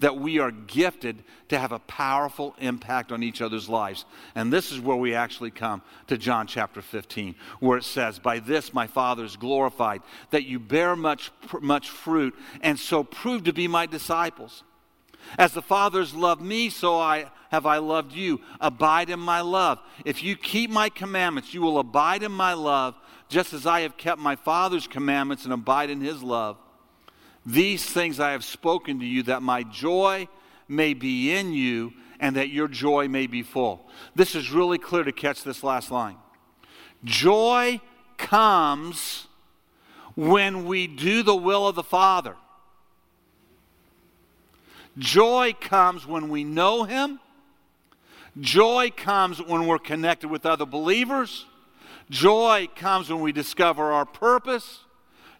That 0.00 0.16
we 0.16 0.38
are 0.38 0.52
gifted 0.52 1.24
to 1.48 1.58
have 1.58 1.72
a 1.72 1.80
powerful 1.80 2.54
impact 2.60 3.10
on 3.10 3.24
each 3.24 3.42
other's 3.42 3.68
lives. 3.68 4.04
And 4.36 4.52
this 4.52 4.70
is 4.70 4.78
where 4.78 4.96
we 4.96 5.12
actually 5.12 5.50
come 5.50 5.82
to 6.06 6.16
John 6.16 6.46
chapter 6.46 6.80
15, 6.80 7.34
where 7.58 7.78
it 7.78 7.82
says, 7.82 8.20
By 8.20 8.38
this 8.38 8.72
my 8.72 8.86
Father 8.86 9.24
is 9.24 9.34
glorified, 9.34 10.02
that 10.30 10.44
you 10.44 10.60
bear 10.60 10.94
much, 10.94 11.32
much 11.60 11.90
fruit, 11.90 12.36
and 12.60 12.78
so 12.78 13.02
prove 13.02 13.42
to 13.44 13.52
be 13.52 13.66
my 13.66 13.86
disciples. 13.86 14.62
As 15.36 15.52
the 15.52 15.62
Father's 15.62 16.14
loved 16.14 16.40
me, 16.40 16.70
so 16.70 16.98
I 16.98 17.30
have 17.50 17.66
I 17.66 17.78
loved 17.78 18.12
you. 18.12 18.40
Abide 18.60 19.10
in 19.10 19.20
my 19.20 19.40
love. 19.40 19.80
If 20.04 20.22
you 20.22 20.36
keep 20.36 20.70
my 20.70 20.88
commandments, 20.88 21.54
you 21.54 21.62
will 21.62 21.78
abide 21.78 22.22
in 22.22 22.32
my 22.32 22.52
love, 22.52 22.94
just 23.28 23.52
as 23.52 23.66
I 23.66 23.80
have 23.80 23.96
kept 23.96 24.20
my 24.20 24.36
Father's 24.36 24.86
commandments 24.86 25.44
and 25.44 25.52
abide 25.52 25.90
in 25.90 26.00
his 26.00 26.22
love. 26.22 26.56
These 27.44 27.84
things 27.84 28.20
I 28.20 28.32
have 28.32 28.44
spoken 28.44 29.00
to 29.00 29.06
you, 29.06 29.22
that 29.24 29.42
my 29.42 29.62
joy 29.62 30.28
may 30.68 30.94
be 30.94 31.32
in 31.34 31.52
you 31.52 31.92
and 32.20 32.36
that 32.36 32.50
your 32.50 32.68
joy 32.68 33.08
may 33.08 33.26
be 33.26 33.42
full. 33.42 33.88
This 34.14 34.34
is 34.34 34.50
really 34.50 34.78
clear 34.78 35.04
to 35.04 35.12
catch 35.12 35.44
this 35.44 35.62
last 35.62 35.90
line. 35.90 36.16
Joy 37.04 37.80
comes 38.16 39.28
when 40.16 40.66
we 40.66 40.86
do 40.86 41.22
the 41.22 41.36
will 41.36 41.68
of 41.68 41.76
the 41.76 41.82
Father. 41.82 42.34
Joy 44.98 45.54
comes 45.60 46.06
when 46.06 46.28
we 46.28 46.44
know 46.44 46.84
Him. 46.84 47.20
Joy 48.40 48.92
comes 48.96 49.40
when 49.42 49.66
we're 49.66 49.78
connected 49.78 50.28
with 50.28 50.44
other 50.46 50.66
believers. 50.66 51.46
Joy 52.10 52.68
comes 52.74 53.10
when 53.10 53.20
we 53.20 53.32
discover 53.32 53.92
our 53.92 54.04
purpose. 54.04 54.80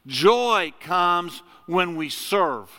Joy 0.07 0.73
comes 0.81 1.43
when 1.67 1.97
we 1.97 2.09
serve. 2.09 2.71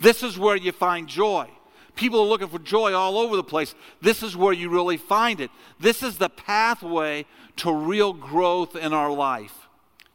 This 0.00 0.22
is 0.22 0.38
where 0.38 0.56
you 0.56 0.72
find 0.72 1.08
joy. 1.08 1.48
People 1.94 2.20
are 2.20 2.26
looking 2.26 2.48
for 2.48 2.58
joy 2.58 2.92
all 2.92 3.18
over 3.18 3.36
the 3.36 3.44
place. 3.44 3.74
This 4.00 4.22
is 4.22 4.36
where 4.36 4.52
you 4.52 4.68
really 4.68 4.96
find 4.96 5.40
it. 5.40 5.50
This 5.78 6.02
is 6.02 6.18
the 6.18 6.28
pathway 6.28 7.26
to 7.56 7.72
real 7.72 8.12
growth 8.12 8.74
in 8.74 8.92
our 8.92 9.12
life. 9.12 9.68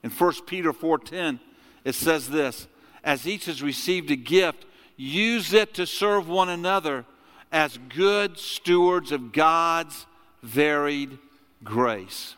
In 0.03 0.09
1 0.09 0.45
Peter 0.45 0.73
4:10, 0.73 1.39
it 1.83 1.95
says 1.95 2.29
this, 2.29 2.67
as 3.03 3.27
each 3.27 3.45
has 3.45 3.61
received 3.61 4.11
a 4.11 4.15
gift, 4.15 4.65
use 4.98 5.54
it 5.54 5.75
to 5.75 5.86
serve 5.86 6.27
one 6.27 6.50
another 6.50 7.06
as 7.51 7.77
good 7.96 8.38
stewards 8.38 9.12
of 9.12 9.32
God's 9.32 10.06
varied 10.44 11.18
grace. 11.63 12.36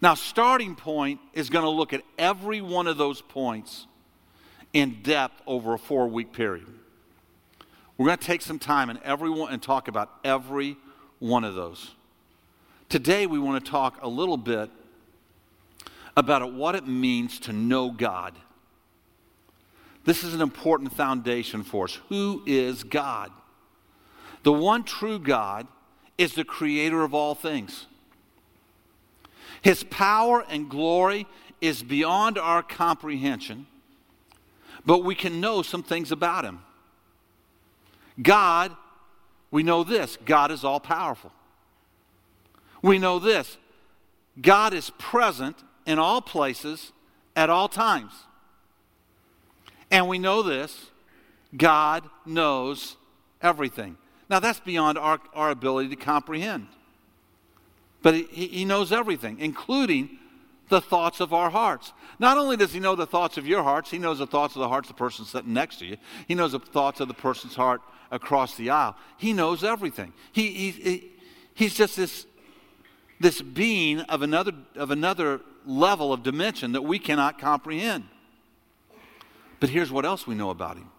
Now, 0.00 0.14
starting 0.14 0.74
point 0.74 1.20
is 1.32 1.48
going 1.48 1.64
to 1.64 1.70
look 1.70 1.92
at 1.92 2.02
every 2.18 2.60
one 2.60 2.86
of 2.86 2.98
those 2.98 3.22
points 3.22 3.86
in 4.72 5.02
depth 5.02 5.40
over 5.46 5.74
a 5.74 5.78
four 5.78 6.08
week 6.08 6.32
period. 6.32 6.66
We're 7.96 8.06
going 8.06 8.18
to 8.18 8.24
take 8.24 8.42
some 8.42 8.58
time 8.58 8.90
and 8.90 8.98
everyone 9.04 9.52
and 9.52 9.62
talk 9.62 9.88
about 9.88 10.10
every 10.24 10.76
one 11.18 11.44
of 11.44 11.54
those. 11.54 11.94
Today 12.88 13.26
we 13.26 13.38
want 13.38 13.64
to 13.64 13.70
talk 13.70 13.98
a 14.02 14.08
little 14.08 14.36
bit 14.36 14.70
about 16.16 16.52
what 16.52 16.74
it 16.74 16.86
means 16.86 17.38
to 17.40 17.52
know 17.52 17.90
God. 17.90 18.34
This 20.04 20.24
is 20.24 20.34
an 20.34 20.40
important 20.40 20.92
foundation 20.92 21.62
for 21.62 21.84
us. 21.84 21.98
Who 22.08 22.42
is 22.46 22.82
God? 22.82 23.30
The 24.42 24.52
one 24.52 24.82
true 24.82 25.18
God 25.18 25.66
is 26.18 26.34
the 26.34 26.44
creator 26.44 27.02
of 27.02 27.14
all 27.14 27.34
things. 27.34 27.86
His 29.62 29.84
power 29.84 30.44
and 30.48 30.68
glory 30.68 31.26
is 31.60 31.82
beyond 31.82 32.36
our 32.36 32.62
comprehension, 32.62 33.66
but 34.84 35.04
we 35.04 35.14
can 35.14 35.40
know 35.40 35.62
some 35.62 35.84
things 35.84 36.10
about 36.10 36.44
Him. 36.44 36.60
God, 38.20 38.74
we 39.52 39.62
know 39.62 39.84
this 39.84 40.18
God 40.24 40.50
is 40.50 40.64
all 40.64 40.80
powerful. 40.80 41.32
We 42.82 42.98
know 42.98 43.20
this 43.20 43.56
God 44.40 44.74
is 44.74 44.90
present 44.98 45.62
in 45.86 46.00
all 46.00 46.20
places 46.20 46.92
at 47.36 47.48
all 47.48 47.68
times. 47.68 48.12
And 49.92 50.08
we 50.08 50.18
know 50.18 50.42
this 50.42 50.90
God 51.56 52.02
knows 52.26 52.96
everything. 53.40 53.96
Now, 54.28 54.40
that's 54.40 54.60
beyond 54.60 54.96
our, 54.96 55.20
our 55.34 55.50
ability 55.50 55.90
to 55.90 55.96
comprehend. 55.96 56.66
But 58.02 58.14
he, 58.14 58.48
he 58.48 58.64
knows 58.64 58.90
everything, 58.90 59.38
including 59.38 60.18
the 60.70 60.80
thoughts 60.80 61.20
of 61.20 61.34
our 61.34 61.50
hearts. 61.50 61.92
Not 62.18 62.38
only 62.38 62.56
does 62.56 62.72
he 62.72 62.80
know 62.80 62.96
the 62.96 63.06
thoughts 63.06 63.36
of 63.36 63.46
your 63.46 63.62
hearts, 63.62 63.90
he 63.90 63.98
knows 63.98 64.18
the 64.18 64.26
thoughts 64.26 64.56
of 64.56 64.60
the 64.60 64.68
hearts 64.68 64.88
of 64.88 64.96
the 64.96 64.98
person 64.98 65.26
sitting 65.26 65.52
next 65.52 65.80
to 65.80 65.86
you. 65.86 65.98
He 66.26 66.34
knows 66.34 66.52
the 66.52 66.58
thoughts 66.58 67.00
of 67.00 67.08
the 67.08 67.14
person's 67.14 67.54
heart 67.54 67.82
across 68.10 68.54
the 68.56 68.70
aisle. 68.70 68.96
He 69.18 69.34
knows 69.34 69.62
everything. 69.62 70.14
He, 70.32 70.48
he, 70.48 70.70
he 70.70 71.10
he's 71.54 71.74
just 71.74 71.96
this, 71.96 72.26
this 73.20 73.42
being 73.42 74.00
of 74.00 74.22
another, 74.22 74.52
of 74.76 74.90
another 74.90 75.42
level 75.66 76.12
of 76.12 76.22
dimension 76.22 76.72
that 76.72 76.82
we 76.82 76.98
cannot 76.98 77.38
comprehend. 77.38 78.04
But 79.62 79.70
here's 79.70 79.92
what 79.92 80.04
else 80.04 80.26
we 80.26 80.34
know 80.34 80.50
about 80.50 80.76
him 80.76 80.90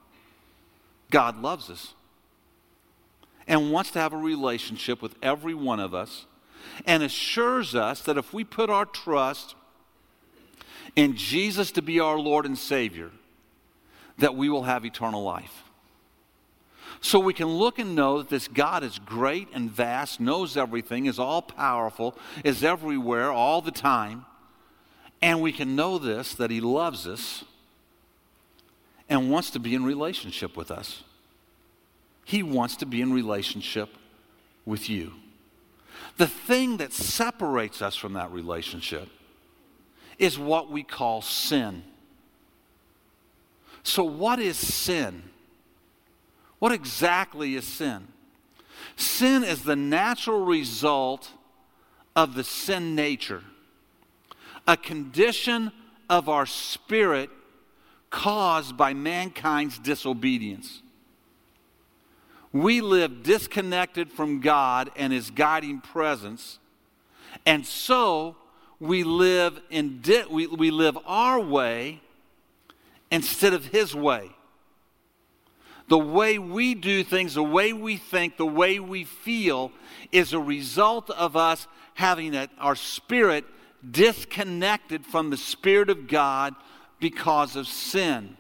God 1.12 1.42
loves 1.42 1.70
us 1.70 1.96
and 3.46 3.74
wants 3.74 3.92
to 3.92 4.00
have 4.00 4.14
a 4.14 4.18
relationship 4.18 5.02
with 5.02 5.16
every 5.22 5.54
one 5.54 5.82
of 5.82 5.94
us 5.94 6.28
and 6.86 7.04
assures 7.04 7.76
us 7.76 8.04
that 8.04 8.18
if 8.18 8.34
we 8.34 8.46
put 8.46 8.70
our 8.70 8.86
trust 8.86 9.56
in 10.96 11.18
Jesus 11.18 11.72
to 11.72 11.82
be 11.82 12.00
our 12.00 12.18
Lord 12.18 12.46
and 12.46 12.58
Savior, 12.58 13.12
that 14.20 14.34
we 14.34 14.48
will 14.48 14.64
have 14.64 14.86
eternal 14.86 15.24
life. 15.24 15.64
So 17.02 17.20
we 17.20 17.34
can 17.34 17.48
look 17.48 17.80
and 17.80 17.96
know 17.96 18.20
that 18.20 18.30
this 18.30 18.48
God 18.48 18.82
is 18.82 18.98
great 18.98 19.50
and 19.54 19.70
vast, 19.70 20.22
knows 20.22 20.56
everything, 20.56 21.06
is 21.06 21.20
all 21.20 21.42
powerful, 21.42 22.18
is 22.46 22.64
everywhere 22.64 23.30
all 23.30 23.62
the 23.62 23.72
time. 23.72 24.26
And 25.22 25.42
we 25.42 25.52
can 25.52 25.76
know 25.76 25.98
this 25.98 26.34
that 26.36 26.50
He 26.50 26.62
loves 26.62 27.06
us 27.06 27.44
and 29.14 29.30
wants 29.30 29.52
to 29.52 29.60
be 29.60 29.76
in 29.76 29.86
relationship 29.86 30.58
with 30.58 30.72
us. 30.72 31.04
He 32.26 32.42
wants 32.42 32.78
to 32.78 32.88
be 32.88 33.00
in 33.00 33.14
relationship 33.14 33.90
with 34.66 34.90
you. 34.90 35.14
The 36.18 36.26
thing 36.26 36.78
that 36.78 36.94
separates 36.94 37.84
us 37.84 37.96
from 37.96 38.14
that 38.14 38.32
relationship 38.32 39.08
is 40.18 40.40
what 40.40 40.72
we 40.72 40.82
call 40.82 41.22
sin. 41.22 41.84
So, 43.84 44.04
what 44.04 44.40
is 44.40 44.58
sin? 44.58 45.22
What 46.58 46.72
exactly 46.72 47.54
is 47.54 47.66
sin? 47.66 48.08
Sin 48.96 49.44
is 49.44 49.64
the 49.64 49.76
natural 49.76 50.44
result 50.44 51.30
of 52.16 52.34
the 52.34 52.44
sin 52.44 52.96
nature, 52.96 53.44
a 54.68 54.76
condition 54.76 55.72
of 56.10 56.30
our 56.30 56.48
spirit 56.48 57.30
caused 58.14 58.78
by 58.78 58.94
mankind's 58.94 59.78
disobedience 59.80 60.84
we 62.54 62.82
live 62.82 63.24
disconnected 63.24 64.12
from 64.12 64.40
God 64.40 64.92
and 64.96 65.12
His 65.12 65.32
guiding 65.32 65.82
presence. 65.82 66.60
And 67.48 67.66
so 67.66 68.38
we 68.80 69.04
live, 69.04 69.60
in 69.72 70.02
di- 70.02 70.26
we, 70.30 70.46
we 70.46 70.70
live 70.70 70.98
our 71.06 71.40
way 71.40 72.00
instead 73.12 73.54
of 73.54 73.66
His 73.66 73.96
way. 73.96 74.30
The 75.90 75.98
way 75.98 76.38
we 76.38 76.76
do 76.76 77.04
things, 77.04 77.34
the 77.34 77.44
way 77.44 77.74
we 77.74 77.98
think, 77.98 78.38
the 78.38 78.46
way 78.46 78.80
we 78.80 79.04
feel 79.04 79.72
is 80.12 80.32
a 80.32 80.40
result 80.40 81.10
of 81.10 81.36
us 81.36 81.68
having 81.96 82.36
a, 82.36 82.48
our 82.60 82.76
spirit 82.76 83.46
disconnected 83.90 85.06
from 85.06 85.30
the 85.30 85.38
Spirit 85.38 85.90
of 85.90 86.08
God 86.08 86.56
because 87.04 87.58
of 87.58 87.68
sin. 87.68 88.38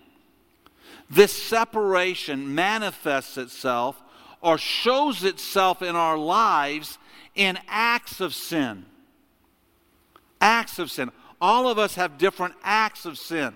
This 1.09 1.33
separation 1.33 2.55
manifests 2.55 3.37
itself 3.37 4.01
or 4.39 4.57
shows 4.57 5.25
itself 5.25 5.81
in 5.81 5.97
our 5.97 6.17
lives 6.17 6.97
in 7.35 7.59
acts 7.67 8.21
of 8.21 8.33
sin. 8.33 8.85
Acts 10.39 10.79
of 10.79 10.89
sin. 10.89 11.11
All 11.41 11.67
of 11.67 11.77
us 11.77 11.95
have 11.95 12.17
different 12.17 12.53
acts 12.63 13.05
of 13.05 13.17
sin. 13.17 13.53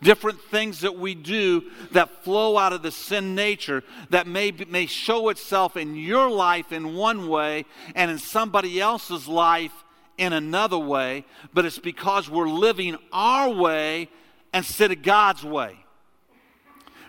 Different 0.00 0.40
things 0.40 0.82
that 0.82 0.96
we 0.96 1.16
do 1.16 1.64
that 1.90 2.22
flow 2.22 2.56
out 2.56 2.72
of 2.72 2.82
the 2.82 2.92
sin 2.92 3.34
nature 3.34 3.82
that 4.10 4.28
may, 4.28 4.52
may 4.52 4.86
show 4.86 5.28
itself 5.28 5.76
in 5.76 5.96
your 5.96 6.30
life 6.30 6.70
in 6.70 6.94
one 6.94 7.26
way 7.26 7.64
and 7.96 8.12
in 8.12 8.18
somebody 8.18 8.80
else's 8.80 9.26
life 9.26 9.82
in 10.18 10.32
another 10.32 10.78
way, 10.78 11.24
but 11.52 11.64
it's 11.64 11.78
because 11.78 12.28
we're 12.28 12.48
living 12.48 12.96
our 13.12 13.50
way 13.50 14.08
instead 14.54 14.92
of 14.92 15.02
God's 15.02 15.44
way. 15.44 15.76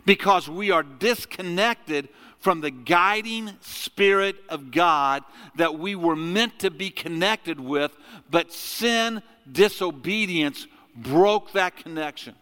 Because 0.06 0.50
we 0.50 0.72
are 0.72 0.84
disconnected 0.84 2.10
from 2.40 2.60
the 2.60 2.72
guiding 2.72 3.52
Spirit 3.62 4.36
of 4.50 4.72
God 4.72 5.24
that 5.56 5.80
we 5.80 5.96
were 5.96 6.16
meant 6.16 6.60
to 6.60 6.70
be 6.70 6.90
connected 6.90 7.60
with, 7.60 7.96
but 8.30 8.52
sin, 8.52 9.22
disobedience 9.50 10.68
broke 10.96 11.54
that 11.54 11.78
connection. 11.78 12.36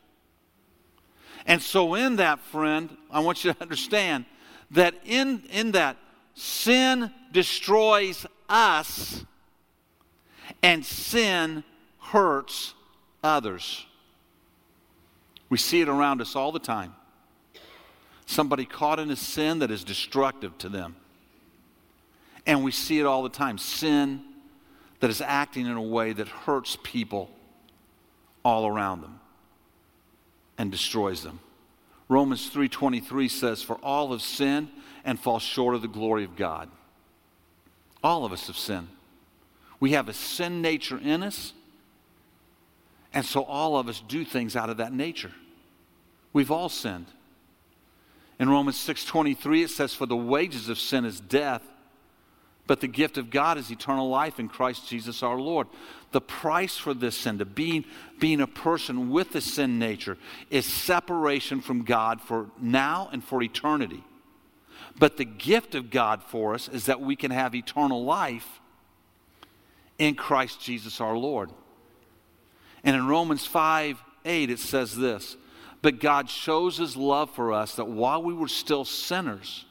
And 1.45 1.61
so, 1.61 1.95
in 1.95 2.15
that, 2.17 2.39
friend, 2.39 2.95
I 3.11 3.19
want 3.19 3.43
you 3.43 3.53
to 3.53 3.61
understand 3.61 4.25
that 4.71 4.95
in, 5.05 5.43
in 5.51 5.71
that, 5.73 5.97
sin 6.33 7.11
destroys 7.31 8.25
us 8.49 9.23
and 10.63 10.85
sin 10.85 11.63
hurts 11.99 12.73
others. 13.23 13.85
We 15.49 15.57
see 15.57 15.81
it 15.81 15.89
around 15.89 16.21
us 16.21 16.35
all 16.35 16.51
the 16.51 16.59
time 16.59 16.95
somebody 18.31 18.65
caught 18.65 18.97
in 18.97 19.11
a 19.11 19.15
sin 19.15 19.59
that 19.59 19.69
is 19.69 19.83
destructive 19.83 20.57
to 20.59 20.69
them. 20.69 20.95
And 22.47 22.63
we 22.63 22.71
see 22.71 22.99
it 22.99 23.05
all 23.05 23.23
the 23.23 23.29
time 23.29 23.57
sin 23.57 24.21
that 25.01 25.09
is 25.09 25.21
acting 25.21 25.65
in 25.65 25.73
a 25.73 25.81
way 25.81 26.13
that 26.13 26.27
hurts 26.27 26.77
people 26.81 27.29
all 28.43 28.65
around 28.65 29.01
them 29.01 29.19
and 30.57 30.71
destroys 30.71 31.23
them. 31.23 31.39
Romans 32.07 32.49
3:23 32.49 33.27
says 33.27 33.61
for 33.61 33.75
all 33.77 34.11
have 34.11 34.21
sinned 34.21 34.69
and 35.03 35.19
fall 35.19 35.39
short 35.39 35.75
of 35.75 35.81
the 35.81 35.87
glory 35.87 36.23
of 36.23 36.35
God. 36.35 36.69
All 38.03 38.25
of 38.25 38.31
us 38.31 38.47
have 38.47 38.57
sinned. 38.57 38.89
We 39.81 39.91
have 39.91 40.07
a 40.07 40.13
sin 40.13 40.61
nature 40.61 40.97
in 40.97 41.23
us. 41.23 41.51
And 43.13 43.25
so 43.25 43.43
all 43.43 43.77
of 43.77 43.89
us 43.89 44.01
do 44.07 44.23
things 44.23 44.55
out 44.55 44.69
of 44.69 44.77
that 44.77 44.93
nature. 44.93 45.33
We've 46.31 46.51
all 46.51 46.69
sinned. 46.69 47.07
In 48.39 48.49
Romans 48.49 48.77
6:23 48.77 49.63
it 49.63 49.69
says 49.69 49.93
for 49.93 50.05
the 50.05 50.15
wages 50.15 50.69
of 50.69 50.79
sin 50.79 51.03
is 51.03 51.19
death, 51.19 51.63
but 52.67 52.79
the 52.79 52.87
gift 52.87 53.17
of 53.17 53.29
God 53.29 53.57
is 53.57 53.69
eternal 53.69 54.07
life 54.07 54.39
in 54.39 54.47
Christ 54.47 54.87
Jesus 54.87 55.23
our 55.23 55.37
Lord. 55.39 55.67
The 56.11 56.21
price 56.21 56.77
for 56.77 56.93
this 56.93 57.17
sin, 57.17 57.39
to 57.39 57.45
being, 57.45 57.83
being 58.19 58.39
a 58.39 58.47
person 58.47 59.09
with 59.09 59.35
a 59.35 59.41
sin 59.41 59.77
nature, 59.77 60.17
is 60.49 60.65
separation 60.65 61.59
from 61.59 61.83
God 61.83 62.21
for 62.21 62.49
now 62.61 63.09
and 63.11 63.23
for 63.23 63.41
eternity. 63.41 64.03
But 64.97 65.17
the 65.17 65.25
gift 65.25 65.75
of 65.75 65.89
God 65.89 66.23
for 66.23 66.53
us 66.53 66.69
is 66.69 66.85
that 66.85 67.01
we 67.01 67.15
can 67.15 67.31
have 67.31 67.55
eternal 67.55 68.03
life 68.03 68.60
in 70.01 70.15
Christ 70.15 70.59
Jesus 70.59 70.99
our 70.99 71.15
Lord. 71.15 71.51
And 72.83 72.95
in 72.95 73.05
Romans 73.07 73.45
5 73.45 74.01
8, 74.25 74.49
it 74.49 74.59
says 74.59 74.97
this 74.97 75.37
but 75.81 75.99
God 75.99 76.29
shows 76.29 76.77
his 76.77 76.95
love 76.95 77.31
for 77.31 77.53
us 77.53 77.75
that 77.75 77.87
while 77.87 78.21
we 78.21 78.33
were 78.33 78.47
still 78.47 78.85
sinners, 78.85 79.65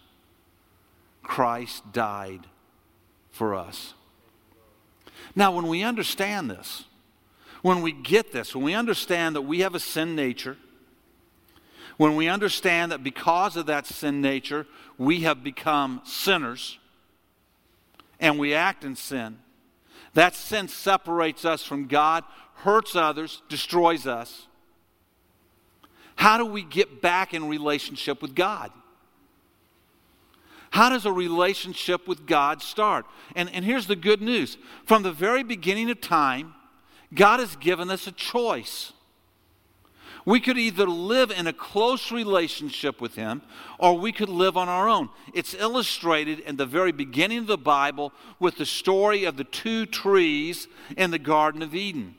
Christ 1.22 1.92
died 1.92 2.46
for 3.30 3.54
us. 3.54 3.94
Now, 5.36 5.54
when 5.54 5.68
we 5.68 5.82
understand 5.82 6.50
this, 6.50 6.84
when 7.62 7.82
we 7.82 7.92
get 7.92 8.32
this, 8.32 8.54
when 8.54 8.64
we 8.64 8.74
understand 8.74 9.36
that 9.36 9.42
we 9.42 9.60
have 9.60 9.74
a 9.74 9.80
sin 9.80 10.16
nature, 10.16 10.56
when 11.96 12.16
we 12.16 12.28
understand 12.28 12.90
that 12.90 13.04
because 13.04 13.56
of 13.56 13.66
that 13.66 13.86
sin 13.86 14.20
nature, 14.20 14.66
we 14.96 15.20
have 15.20 15.44
become 15.44 16.00
sinners 16.04 16.78
and 18.18 18.38
we 18.38 18.54
act 18.54 18.84
in 18.84 18.96
sin, 18.96 19.38
that 20.14 20.34
sin 20.34 20.68
separates 20.68 21.44
us 21.44 21.64
from 21.64 21.86
God, 21.86 22.24
hurts 22.56 22.96
others, 22.96 23.42
destroys 23.48 24.06
us. 24.06 24.46
How 26.16 26.36
do 26.36 26.44
we 26.44 26.62
get 26.62 27.00
back 27.00 27.32
in 27.32 27.48
relationship 27.48 28.20
with 28.20 28.34
God? 28.34 28.70
How 30.70 30.88
does 30.88 31.04
a 31.04 31.12
relationship 31.12 32.06
with 32.06 32.26
God 32.26 32.62
start? 32.62 33.06
And, 33.34 33.50
and 33.50 33.64
here's 33.64 33.86
the 33.86 33.96
good 33.96 34.22
news 34.22 34.56
from 34.86 35.02
the 35.02 35.12
very 35.12 35.42
beginning 35.42 35.90
of 35.90 36.00
time, 36.00 36.54
God 37.14 37.40
has 37.40 37.56
given 37.56 37.90
us 37.90 38.06
a 38.06 38.12
choice. 38.12 38.92
We 40.24 40.40
could 40.40 40.58
either 40.58 40.86
live 40.86 41.30
in 41.30 41.46
a 41.46 41.52
close 41.52 42.12
relationship 42.12 43.00
with 43.00 43.14
Him 43.14 43.42
or 43.78 43.96
we 43.98 44.12
could 44.12 44.28
live 44.28 44.56
on 44.56 44.68
our 44.68 44.88
own. 44.88 45.08
It's 45.32 45.54
illustrated 45.54 46.40
in 46.40 46.56
the 46.56 46.66
very 46.66 46.92
beginning 46.92 47.38
of 47.38 47.46
the 47.46 47.58
Bible 47.58 48.12
with 48.38 48.56
the 48.56 48.66
story 48.66 49.24
of 49.24 49.36
the 49.36 49.44
two 49.44 49.86
trees 49.86 50.68
in 50.96 51.10
the 51.10 51.18
Garden 51.18 51.62
of 51.62 51.74
Eden. 51.74 52.14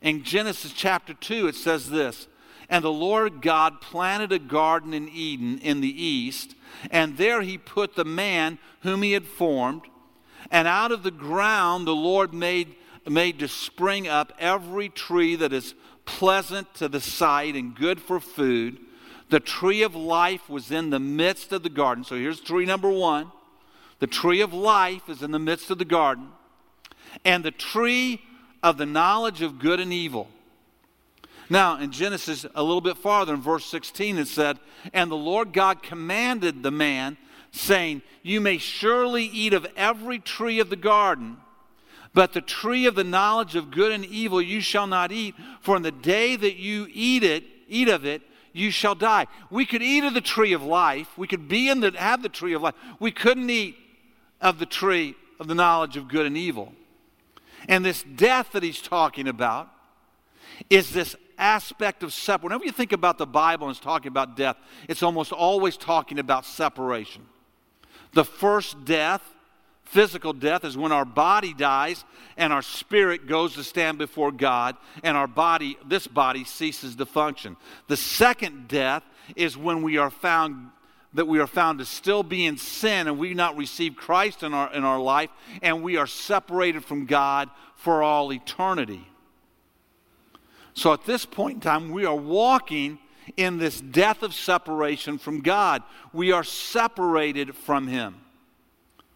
In 0.00 0.22
Genesis 0.22 0.72
chapter 0.72 1.14
2, 1.14 1.48
it 1.48 1.54
says 1.54 1.90
this 1.90 2.28
And 2.68 2.84
the 2.84 2.92
Lord 2.92 3.42
God 3.42 3.80
planted 3.80 4.32
a 4.32 4.38
garden 4.38 4.94
in 4.94 5.08
Eden 5.08 5.58
in 5.58 5.80
the 5.80 6.02
east, 6.02 6.54
and 6.90 7.16
there 7.16 7.42
He 7.42 7.58
put 7.58 7.96
the 7.96 8.04
man 8.04 8.58
whom 8.82 9.02
He 9.02 9.12
had 9.12 9.26
formed. 9.26 9.82
And 10.50 10.68
out 10.68 10.92
of 10.92 11.02
the 11.02 11.10
ground 11.10 11.86
the 11.86 11.96
Lord 11.96 12.32
made, 12.32 12.74
made 13.06 13.38
to 13.38 13.48
spring 13.48 14.08
up 14.08 14.32
every 14.38 14.88
tree 14.88 15.36
that 15.36 15.52
is 15.52 15.74
pleasant 16.04 16.72
to 16.74 16.88
the 16.88 17.00
sight 17.00 17.54
and 17.54 17.74
good 17.74 18.00
for 18.00 18.20
food. 18.20 18.78
The 19.30 19.40
tree 19.40 19.82
of 19.82 19.94
life 19.94 20.48
was 20.48 20.70
in 20.70 20.90
the 20.90 20.98
midst 20.98 21.52
of 21.52 21.62
the 21.62 21.68
garden. 21.68 22.04
So 22.04 22.16
here's 22.16 22.40
tree 22.40 22.64
number 22.64 22.90
one. 22.90 23.30
The 23.98 24.06
tree 24.06 24.40
of 24.40 24.54
life 24.54 25.08
is 25.08 25.22
in 25.22 25.32
the 25.32 25.38
midst 25.38 25.70
of 25.70 25.78
the 25.78 25.84
garden. 25.84 26.28
And 27.24 27.44
the 27.44 27.50
tree 27.50 28.22
of 28.62 28.78
the 28.78 28.86
knowledge 28.86 29.42
of 29.42 29.58
good 29.58 29.80
and 29.80 29.92
evil. 29.92 30.28
Now, 31.50 31.78
in 31.78 31.92
Genesis, 31.92 32.44
a 32.54 32.62
little 32.62 32.80
bit 32.80 32.98
farther, 32.98 33.34
in 33.34 33.40
verse 33.40 33.64
16, 33.66 34.18
it 34.18 34.28
said, 34.28 34.58
And 34.92 35.10
the 35.10 35.16
Lord 35.16 35.52
God 35.52 35.82
commanded 35.82 36.62
the 36.62 36.70
man, 36.70 37.16
saying, 37.52 38.02
You 38.22 38.40
may 38.40 38.58
surely 38.58 39.24
eat 39.24 39.54
of 39.54 39.66
every 39.76 40.18
tree 40.18 40.60
of 40.60 40.68
the 40.68 40.76
garden, 40.76 41.38
but 42.14 42.32
the 42.32 42.40
tree 42.40 42.86
of 42.86 42.94
the 42.94 43.04
knowledge 43.04 43.54
of 43.56 43.70
good 43.70 43.92
and 43.92 44.04
evil 44.04 44.40
you 44.40 44.60
shall 44.60 44.86
not 44.86 45.12
eat, 45.12 45.34
for 45.60 45.76
in 45.76 45.82
the 45.82 45.92
day 45.92 46.36
that 46.36 46.56
you 46.56 46.88
eat 46.92 47.22
it, 47.22 47.44
eat 47.68 47.88
of 47.88 48.04
it, 48.04 48.22
you 48.52 48.70
shall 48.70 48.94
die. 48.94 49.26
We 49.50 49.66
could 49.66 49.82
eat 49.82 50.04
of 50.04 50.14
the 50.14 50.20
tree 50.20 50.52
of 50.52 50.62
life. 50.62 51.16
We 51.16 51.28
could 51.28 51.48
be 51.48 51.68
in 51.68 51.80
the 51.80 51.92
have 51.96 52.22
the 52.22 52.28
tree 52.28 52.54
of 52.54 52.62
life. 52.62 52.74
We 52.98 53.12
couldn't 53.12 53.48
eat 53.50 53.76
of 54.40 54.58
the 54.58 54.66
tree 54.66 55.14
of 55.38 55.46
the 55.46 55.54
knowledge 55.54 55.96
of 55.96 56.08
good 56.08 56.26
and 56.26 56.36
evil. 56.36 56.72
And 57.68 57.84
this 57.84 58.02
death 58.02 58.52
that 58.52 58.62
he's 58.62 58.80
talking 58.80 59.28
about 59.28 59.68
is 60.70 60.90
this 60.90 61.14
aspect 61.38 62.02
of 62.02 62.12
separation. 62.12 62.44
Whenever 62.44 62.64
you 62.64 62.72
think 62.72 62.92
about 62.92 63.18
the 63.18 63.26
Bible 63.26 63.68
and 63.68 63.76
it's 63.76 63.84
talking 63.84 64.08
about 64.08 64.36
death, 64.36 64.56
it's 64.88 65.02
almost 65.02 65.32
always 65.32 65.76
talking 65.76 66.18
about 66.18 66.44
separation. 66.44 67.26
The 68.12 68.24
first 68.24 68.84
death, 68.84 69.22
physical 69.90 70.32
death, 70.32 70.64
is 70.64 70.76
when 70.76 70.92
our 70.92 71.04
body 71.04 71.54
dies 71.54 72.04
and 72.36 72.52
our 72.52 72.62
spirit 72.62 73.26
goes 73.26 73.54
to 73.54 73.64
stand 73.64 73.98
before 73.98 74.30
God 74.30 74.76
and 75.02 75.16
our 75.16 75.26
body, 75.26 75.78
this 75.86 76.06
body, 76.06 76.44
ceases 76.44 76.96
to 76.96 77.06
function. 77.06 77.56
The 77.88 77.96
second 77.96 78.68
death 78.68 79.02
is 79.36 79.56
when 79.56 79.82
we 79.82 79.98
are 79.98 80.10
found 80.10 80.70
that 81.14 81.26
we 81.26 81.40
are 81.40 81.46
found 81.46 81.78
to 81.78 81.86
still 81.86 82.22
be 82.22 82.44
in 82.44 82.58
sin 82.58 83.08
and 83.08 83.18
we 83.18 83.32
not 83.32 83.56
receive 83.56 83.96
Christ 83.96 84.42
in 84.42 84.52
our, 84.52 84.72
in 84.74 84.84
our 84.84 85.00
life 85.00 85.30
and 85.62 85.82
we 85.82 85.96
are 85.96 86.06
separated 86.06 86.84
from 86.84 87.06
God 87.06 87.48
for 87.76 88.02
all 88.02 88.30
eternity. 88.32 89.08
So 90.74 90.92
at 90.92 91.06
this 91.06 91.24
point 91.24 91.54
in 91.54 91.60
time, 91.60 91.90
we 91.90 92.04
are 92.04 92.14
walking 92.14 92.98
in 93.36 93.58
this 93.58 93.80
death 93.80 94.22
of 94.22 94.34
separation 94.34 95.18
from 95.18 95.40
God. 95.40 95.82
We 96.12 96.30
are 96.30 96.44
separated 96.44 97.56
from 97.56 97.88
Him. 97.88 98.16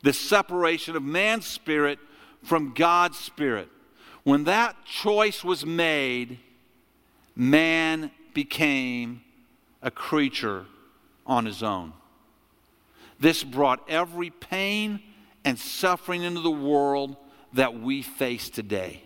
The 0.03 0.13
separation 0.13 0.97
of 0.97 1.03
man's 1.03 1.47
spirit 1.47 1.99
from 2.43 2.75
God's 2.75 3.19
spirit. 3.19 3.69
When 4.25 4.45
that 4.45 4.85
choice 4.85 5.43
was 5.43 5.67
made, 5.67 6.39
man 7.35 8.11
became 8.35 9.23
a 9.81 9.91
creature 9.91 10.67
on 11.27 11.45
his 11.45 11.63
own. 11.63 11.93
This 13.19 13.45
brought 13.45 13.89
every 13.89 14.31
pain 14.31 15.01
and 15.45 15.59
suffering 15.59 16.23
into 16.23 16.41
the 16.41 16.51
world 16.51 17.17
that 17.53 17.81
we 17.81 18.03
face 18.03 18.49
today. 18.49 19.03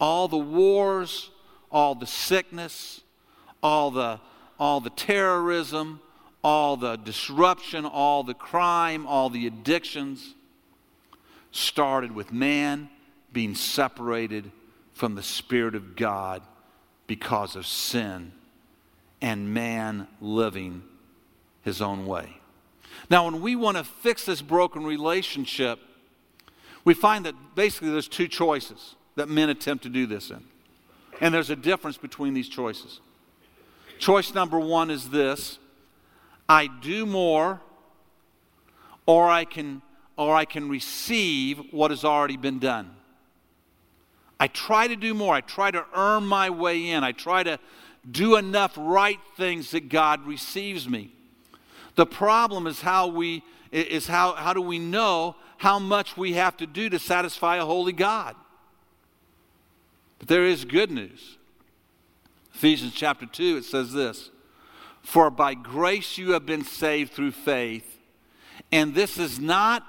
All 0.00 0.28
the 0.28 0.38
wars, 0.38 1.30
all 1.70 1.94
the 1.94 2.06
sickness, 2.06 3.02
all 3.62 3.90
the, 3.90 4.20
all 4.58 4.80
the 4.80 4.90
terrorism, 4.90 6.00
all 6.48 6.78
the 6.78 6.96
disruption, 6.96 7.84
all 7.84 8.22
the 8.22 8.32
crime, 8.32 9.06
all 9.06 9.28
the 9.28 9.46
addictions 9.46 10.34
started 11.50 12.10
with 12.10 12.32
man 12.32 12.88
being 13.34 13.54
separated 13.54 14.50
from 14.94 15.14
the 15.14 15.22
Spirit 15.22 15.74
of 15.74 15.94
God 15.94 16.40
because 17.06 17.54
of 17.54 17.66
sin 17.66 18.32
and 19.20 19.52
man 19.52 20.08
living 20.22 20.82
his 21.64 21.82
own 21.82 22.06
way. 22.06 22.38
Now, 23.10 23.26
when 23.26 23.42
we 23.42 23.54
want 23.54 23.76
to 23.76 23.84
fix 23.84 24.24
this 24.24 24.40
broken 24.40 24.84
relationship, 24.84 25.78
we 26.82 26.94
find 26.94 27.26
that 27.26 27.34
basically 27.56 27.90
there's 27.90 28.08
two 28.08 28.26
choices 28.26 28.94
that 29.16 29.28
men 29.28 29.50
attempt 29.50 29.82
to 29.82 29.90
do 29.90 30.06
this 30.06 30.30
in. 30.30 30.42
And 31.20 31.34
there's 31.34 31.50
a 31.50 31.56
difference 31.56 31.98
between 31.98 32.32
these 32.32 32.48
choices. 32.48 33.00
Choice 33.98 34.32
number 34.32 34.58
one 34.58 34.90
is 34.90 35.10
this 35.10 35.58
I 36.48 36.66
do 36.66 37.04
more, 37.04 37.60
or 39.06 39.28
I 39.28 39.44
can, 39.44 39.82
or 40.16 40.34
I 40.34 40.44
can 40.44 40.68
receive 40.68 41.60
what 41.70 41.90
has 41.90 42.04
already 42.04 42.36
been 42.36 42.58
done. 42.58 42.90
I 44.40 44.48
try 44.48 44.86
to 44.86 44.96
do 44.96 45.14
more. 45.14 45.34
I 45.34 45.40
try 45.40 45.70
to 45.70 45.84
earn 45.94 46.24
my 46.24 46.50
way 46.50 46.90
in. 46.90 47.04
I 47.04 47.12
try 47.12 47.42
to 47.42 47.58
do 48.08 48.36
enough 48.36 48.74
right 48.76 49.18
things 49.36 49.72
that 49.72 49.88
God 49.88 50.24
receives 50.26 50.88
me. 50.88 51.12
The 51.96 52.06
problem 52.06 52.66
is 52.66 52.80
how 52.80 53.08
we 53.08 53.42
is 53.70 54.06
how, 54.06 54.32
how 54.32 54.54
do 54.54 54.62
we 54.62 54.78
know 54.78 55.36
how 55.58 55.78
much 55.78 56.16
we 56.16 56.32
have 56.34 56.56
to 56.56 56.66
do 56.66 56.88
to 56.88 56.98
satisfy 56.98 57.56
a 57.56 57.64
holy 57.66 57.92
God? 57.92 58.34
But 60.18 60.28
there 60.28 60.46
is 60.46 60.64
good 60.64 60.90
news. 60.90 61.36
Ephesians 62.54 62.94
chapter 62.94 63.26
2, 63.26 63.58
it 63.58 63.64
says 63.64 63.92
this 63.92 64.30
For 65.02 65.30
by 65.30 65.54
grace 65.54 66.18
you 66.18 66.32
have 66.32 66.44
been 66.44 66.64
saved 66.64 67.12
through 67.12 67.32
faith, 67.32 67.98
and 68.70 68.94
this 68.94 69.18
is 69.18 69.38
not 69.38 69.84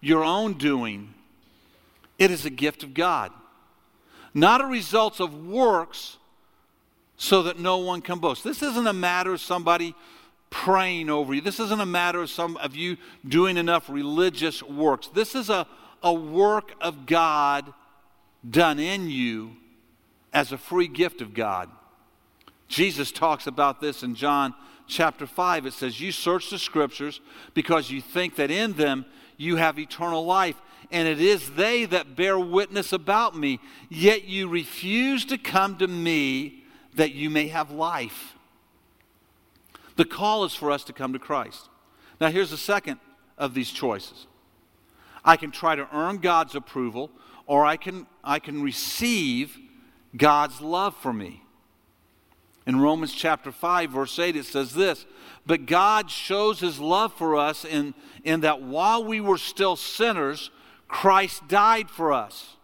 your 0.00 0.24
own 0.24 0.54
doing, 0.54 1.14
it 2.18 2.30
is 2.30 2.44
a 2.44 2.50
gift 2.50 2.82
of 2.82 2.94
God, 2.94 3.32
not 4.34 4.60
a 4.60 4.66
result 4.66 5.20
of 5.20 5.46
works, 5.46 6.16
so 7.16 7.42
that 7.42 7.58
no 7.58 7.78
one 7.78 8.00
can 8.00 8.18
boast. 8.20 8.44
This 8.44 8.62
isn't 8.62 8.86
a 8.86 8.92
matter 8.92 9.32
of 9.32 9.40
somebody 9.40 9.94
praying 10.50 11.10
over 11.10 11.34
you. 11.34 11.40
This 11.40 11.60
isn't 11.60 11.80
a 11.80 11.86
matter 11.86 12.22
of 12.22 12.30
some 12.30 12.56
of 12.58 12.76
you 12.76 12.96
doing 13.26 13.56
enough 13.56 13.90
religious 13.90 14.62
works. 14.62 15.08
This 15.08 15.34
is 15.34 15.50
a, 15.50 15.66
a 16.02 16.12
work 16.12 16.72
of 16.80 17.06
God 17.06 17.72
done 18.48 18.78
in 18.78 19.10
you 19.10 19.56
as 20.32 20.52
a 20.52 20.58
free 20.58 20.88
gift 20.88 21.20
of 21.20 21.34
God. 21.34 21.68
Jesus 22.68 23.10
talks 23.10 23.46
about 23.46 23.80
this 23.80 24.02
in 24.02 24.14
John 24.14 24.54
chapter 24.86 25.26
5. 25.26 25.66
It 25.66 25.72
says, 25.72 26.00
You 26.00 26.12
search 26.12 26.50
the 26.50 26.58
scriptures 26.58 27.20
because 27.54 27.90
you 27.90 28.00
think 28.00 28.36
that 28.36 28.50
in 28.50 28.74
them 28.74 29.06
you 29.36 29.56
have 29.56 29.78
eternal 29.78 30.24
life, 30.24 30.56
and 30.90 31.08
it 31.08 31.20
is 31.20 31.50
they 31.50 31.86
that 31.86 32.16
bear 32.16 32.38
witness 32.38 32.92
about 32.92 33.36
me. 33.36 33.60
Yet 33.88 34.24
you 34.24 34.48
refuse 34.48 35.24
to 35.26 35.38
come 35.38 35.76
to 35.78 35.88
me 35.88 36.64
that 36.94 37.12
you 37.12 37.30
may 37.30 37.48
have 37.48 37.70
life. 37.70 38.34
The 39.96 40.04
call 40.04 40.44
is 40.44 40.54
for 40.54 40.70
us 40.70 40.84
to 40.84 40.92
come 40.92 41.12
to 41.12 41.18
Christ. 41.18 41.68
Now, 42.20 42.28
here's 42.28 42.50
the 42.50 42.56
second 42.56 43.00
of 43.36 43.54
these 43.54 43.70
choices 43.70 44.26
I 45.24 45.36
can 45.36 45.50
try 45.50 45.74
to 45.74 45.88
earn 45.92 46.18
God's 46.18 46.54
approval, 46.54 47.10
or 47.46 47.64
I 47.64 47.76
can, 47.76 48.06
I 48.22 48.38
can 48.38 48.62
receive 48.62 49.56
God's 50.16 50.60
love 50.60 50.96
for 50.96 51.12
me. 51.12 51.42
In 52.68 52.78
Romans 52.78 53.14
chapter 53.14 53.50
5, 53.50 53.92
verse 53.92 54.18
8, 54.18 54.36
it 54.36 54.44
says 54.44 54.74
this 54.74 55.06
But 55.46 55.64
God 55.64 56.10
shows 56.10 56.60
his 56.60 56.78
love 56.78 57.14
for 57.14 57.34
us 57.34 57.64
in, 57.64 57.94
in 58.24 58.42
that 58.42 58.60
while 58.60 59.02
we 59.02 59.22
were 59.22 59.38
still 59.38 59.74
sinners, 59.74 60.50
Christ 60.86 61.48
died 61.48 61.88
for 61.88 62.12
us. 62.12 62.56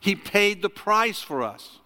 He 0.00 0.16
paid 0.16 0.62
the 0.62 0.68
price 0.68 1.22
for 1.22 1.44
us. 1.44 1.78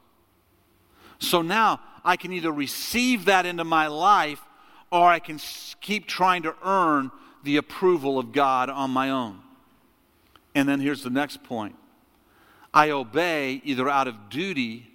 So 1.18 1.42
now 1.42 1.80
I 2.02 2.16
can 2.16 2.32
either 2.32 2.50
receive 2.50 3.26
that 3.26 3.44
into 3.44 3.64
my 3.64 3.86
life 3.86 4.40
or 4.90 5.06
I 5.06 5.18
can 5.18 5.38
keep 5.82 6.06
trying 6.06 6.44
to 6.44 6.54
earn 6.64 7.10
the 7.44 7.58
approval 7.58 8.18
of 8.18 8.32
God 8.32 8.70
on 8.70 8.90
my 8.90 9.10
own. 9.10 9.40
And 10.54 10.66
then 10.66 10.80
here's 10.80 11.02
the 11.02 11.10
next 11.10 11.42
point 11.42 11.76
I 12.72 12.88
obey 12.88 13.60
either 13.64 13.86
out 13.86 14.08
of 14.08 14.30
duty 14.30 14.89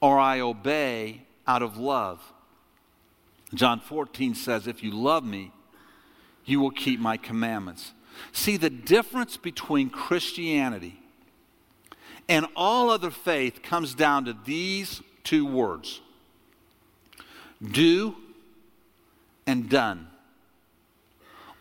or 0.00 0.18
I 0.18 0.40
obey 0.40 1.22
out 1.46 1.62
of 1.62 1.76
love. 1.76 2.20
John 3.54 3.80
14 3.80 4.34
says, 4.34 4.66
If 4.66 4.82
you 4.82 4.92
love 4.92 5.24
me, 5.24 5.52
you 6.44 6.60
will 6.60 6.70
keep 6.70 7.00
my 7.00 7.16
commandments. 7.16 7.92
See, 8.32 8.56
the 8.56 8.70
difference 8.70 9.36
between 9.36 9.90
Christianity 9.90 11.00
and 12.28 12.46
all 12.54 12.90
other 12.90 13.10
faith 13.10 13.62
comes 13.62 13.94
down 13.94 14.24
to 14.26 14.36
these 14.44 15.02
two 15.24 15.46
words 15.46 16.00
do 17.60 18.14
and 19.46 19.68
done. 19.68 20.08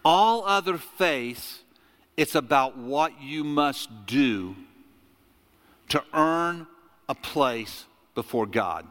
All 0.06 0.45
other 0.45 0.78
faith, 0.78 1.63
it's 2.15 2.36
about 2.36 2.78
what 2.78 3.19
you 3.21 3.43
must 3.43 4.06
do 4.06 4.56
to 5.89 6.04
earn 6.13 6.67
a 7.10 7.15
place 7.15 7.86
before 8.17 8.47
God. 8.47 8.84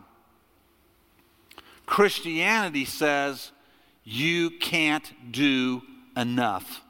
Christianity 1.84 2.84
says 2.84 3.50
you 4.04 4.50
can't 4.50 5.32
do 5.32 5.82
enough. 6.16 6.80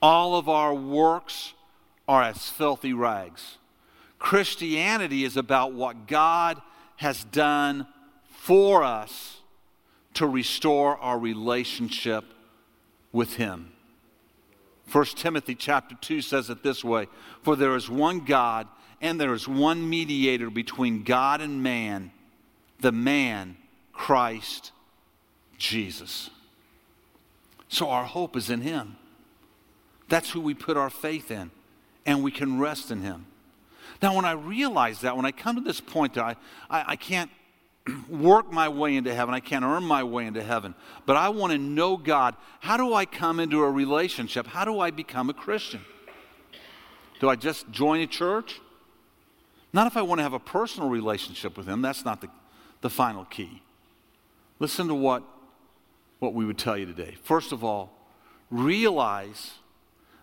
All 0.00 0.36
of 0.36 0.48
our 0.48 0.72
works 0.72 1.52
are 2.08 2.22
as 2.22 2.48
filthy 2.48 2.94
rags. 2.94 3.58
Christianity 4.18 5.22
is 5.24 5.36
about 5.36 5.74
what 5.74 6.06
God 6.06 6.62
has 6.96 7.24
done 7.24 7.86
for 8.30 8.82
us 8.82 9.42
to 10.14 10.26
restore 10.26 10.96
our 10.96 11.18
relationship 11.18 12.24
with 13.12 13.34
him. 13.34 13.70
1 14.90 15.04
Timothy 15.16 15.54
chapter 15.54 15.94
2 16.00 16.22
says 16.22 16.48
it 16.48 16.62
this 16.62 16.82
way 16.82 17.06
For 17.42 17.54
there 17.54 17.76
is 17.76 17.90
one 17.90 18.20
God, 18.20 18.66
and 19.00 19.20
there 19.20 19.34
is 19.34 19.46
one 19.46 19.88
mediator 19.88 20.50
between 20.50 21.02
God 21.02 21.40
and 21.40 21.62
man, 21.62 22.12
the 22.80 22.92
man, 22.92 23.56
Christ 23.92 24.72
Jesus. 25.58 26.30
So 27.68 27.90
our 27.90 28.04
hope 28.04 28.36
is 28.36 28.50
in 28.50 28.60
him. 28.60 28.96
That's 30.08 30.30
who 30.30 30.40
we 30.40 30.54
put 30.54 30.76
our 30.76 30.90
faith 30.90 31.30
in, 31.30 31.50
and 32.04 32.22
we 32.22 32.30
can 32.30 32.58
rest 32.58 32.90
in 32.90 33.02
him. 33.02 33.26
Now, 34.02 34.14
when 34.14 34.24
I 34.24 34.32
realize 34.32 35.00
that, 35.00 35.16
when 35.16 35.24
I 35.24 35.32
come 35.32 35.56
to 35.56 35.62
this 35.62 35.80
point 35.80 36.14
that 36.14 36.24
I, 36.24 36.36
I, 36.70 36.84
I 36.88 36.96
can't 36.96 37.30
work 38.08 38.52
my 38.52 38.68
way 38.68 38.96
into 38.96 39.14
heaven. 39.14 39.34
I 39.34 39.40
can't 39.40 39.64
earn 39.64 39.84
my 39.84 40.02
way 40.04 40.26
into 40.26 40.42
heaven. 40.42 40.74
But 41.06 41.16
I 41.16 41.28
want 41.28 41.52
to 41.52 41.58
know 41.58 41.96
God. 41.96 42.34
How 42.60 42.76
do 42.76 42.94
I 42.94 43.04
come 43.04 43.40
into 43.40 43.62
a 43.62 43.70
relationship? 43.70 44.46
How 44.46 44.64
do 44.64 44.80
I 44.80 44.90
become 44.90 45.30
a 45.30 45.34
Christian? 45.34 45.80
Do 47.20 47.28
I 47.28 47.36
just 47.36 47.70
join 47.70 48.00
a 48.00 48.06
church? 48.06 48.60
Not 49.76 49.86
if 49.86 49.98
I 49.98 50.00
want 50.00 50.20
to 50.20 50.22
have 50.22 50.32
a 50.32 50.38
personal 50.38 50.88
relationship 50.88 51.58
with 51.58 51.68
Him. 51.68 51.82
That's 51.82 52.02
not 52.02 52.22
the, 52.22 52.30
the 52.80 52.88
final 52.88 53.26
key. 53.26 53.60
Listen 54.58 54.88
to 54.88 54.94
what, 54.94 55.22
what 56.18 56.32
we 56.32 56.46
would 56.46 56.56
tell 56.56 56.78
you 56.78 56.86
today. 56.86 57.14
First 57.24 57.52
of 57.52 57.62
all, 57.62 57.92
realize 58.50 59.52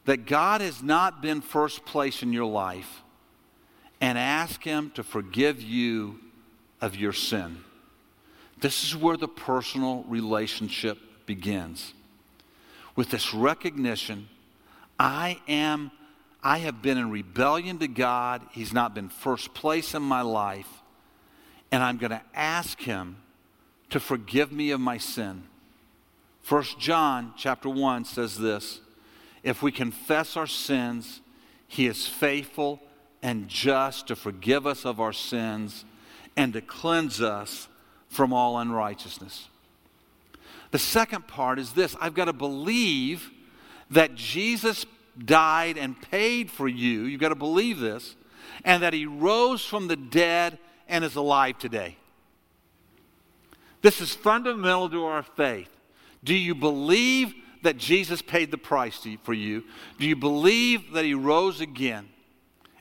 that 0.06 0.26
God 0.26 0.62
has 0.62 0.82
not 0.82 1.22
been 1.22 1.40
first 1.40 1.86
place 1.86 2.24
in 2.24 2.34
your 2.34 2.48
life 2.48 3.04
and 4.02 4.18
ask 4.18 4.64
Him 4.64 4.92
to 4.96 5.04
forgive 5.04 5.62
you 5.62 6.20
of 6.82 6.96
your 6.96 7.14
sin. 7.14 7.58
This 8.60 8.84
is 8.84 8.96
where 8.96 9.18
the 9.18 9.28
personal 9.28 10.04
relationship 10.08 10.98
begins. 11.28 11.94
With 12.96 13.12
this 13.12 13.36
recognition, 13.36 14.30
I 14.98 15.40
am 15.48 15.92
I 16.44 16.58
have 16.60 16.82
been 16.82 16.98
in 16.98 17.10
rebellion 17.10 17.80
to 17.80 17.88
God. 17.88 18.42
He's 18.52 18.74
not 18.74 18.94
been 18.94 19.08
first 19.08 19.54
place 19.54 19.94
in 19.94 20.02
my 20.02 20.22
life. 20.22 20.68
And 21.72 21.82
I'm 21.82 21.98
going 21.98 22.12
to 22.12 22.22
ask 22.34 22.82
him 22.82 23.18
to 23.90 24.00
forgive 24.00 24.52
me 24.52 24.72
of 24.72 24.82
my 24.82 24.98
sin. 24.98 25.44
First 26.42 26.78
John 26.80 27.34
chapter 27.38 27.70
1 27.70 28.04
says 28.06 28.38
this, 28.38 28.82
if 29.44 29.62
we 29.62 29.72
confess 29.72 30.36
our 30.36 30.48
sins, 30.48 31.22
he 31.68 31.88
is 31.88 32.08
faithful 32.08 32.82
and 33.22 33.48
just 33.48 34.08
to 34.08 34.16
forgive 34.16 34.68
us 34.68 34.86
of 34.86 35.00
our 35.00 35.14
sins 35.14 35.86
and 36.36 36.54
to 36.54 36.62
cleanse 36.62 37.22
us 37.22 37.70
from 38.10 38.34
all 38.34 38.58
unrighteousness. 38.58 39.48
The 40.72 40.80
second 40.80 41.28
part 41.28 41.60
is 41.60 41.74
this 41.74 41.96
I've 42.02 42.14
got 42.14 42.26
to 42.26 42.34
believe 42.34 43.32
that 43.90 44.16
Jesus 44.16 44.86
died 45.18 45.78
and 45.78 46.00
paid 46.02 46.50
for 46.50 46.68
you. 46.68 47.04
You've 47.04 47.22
got 47.22 47.30
to 47.30 47.36
believe 47.36 47.80
this, 47.80 48.16
and 48.64 48.84
that 48.84 48.94
he 48.94 49.06
rose 49.06 49.66
from 49.66 49.88
the 49.88 49.96
dead 49.96 50.58
and 50.88 51.04
is 51.04 51.16
alive 51.16 51.58
today. 51.58 51.98
This 53.82 54.00
is 54.00 54.14
fundamental 54.14 54.90
to 54.90 55.06
our 55.06 55.24
faith. 55.24 55.70
Do 56.24 56.34
you 56.34 56.56
believe 56.56 57.34
that 57.64 57.78
Jesus 57.78 58.22
paid 58.22 58.52
the 58.52 58.58
price 58.58 59.06
for 59.24 59.34
you? 59.34 59.64
Do 60.00 60.06
you 60.06 60.16
believe 60.16 60.94
that 60.94 61.06
he 61.06 61.14
rose 61.14 61.60
again 61.62 62.10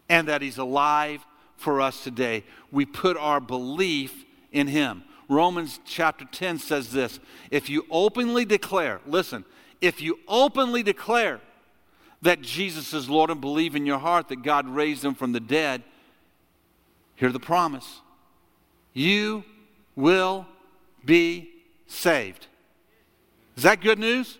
and 0.08 0.28
that 0.28 0.42
he's 0.42 0.58
alive 0.58 1.24
for 1.62 1.80
us 1.80 2.02
today. 2.02 2.44
We 2.70 2.84
put 2.84 3.16
our 3.16 3.40
belief 3.40 4.24
in 4.50 4.66
Him. 4.66 5.04
Romans 5.28 5.80
chapter 5.86 6.26
10 6.30 6.58
says 6.58 6.92
this 6.92 7.20
If 7.50 7.70
you 7.70 7.86
openly 7.90 8.44
declare, 8.44 9.00
listen, 9.06 9.44
if 9.80 10.02
you 10.02 10.18
openly 10.28 10.82
declare 10.82 11.40
that 12.22 12.40
Jesus 12.40 12.94
is 12.94 13.10
Lord 13.10 13.30
and 13.30 13.40
believe 13.40 13.76
in 13.76 13.84
your 13.84 13.98
heart 13.98 14.28
that 14.28 14.42
God 14.42 14.68
raised 14.68 15.04
him 15.04 15.14
from 15.14 15.32
the 15.32 15.40
dead, 15.40 15.82
hear 17.16 17.30
the 17.30 17.40
promise. 17.40 18.00
You 18.92 19.44
will 19.96 20.46
be 21.04 21.50
saved. 21.86 22.46
Is 23.56 23.64
that 23.64 23.80
good 23.80 23.98
news? 23.98 24.38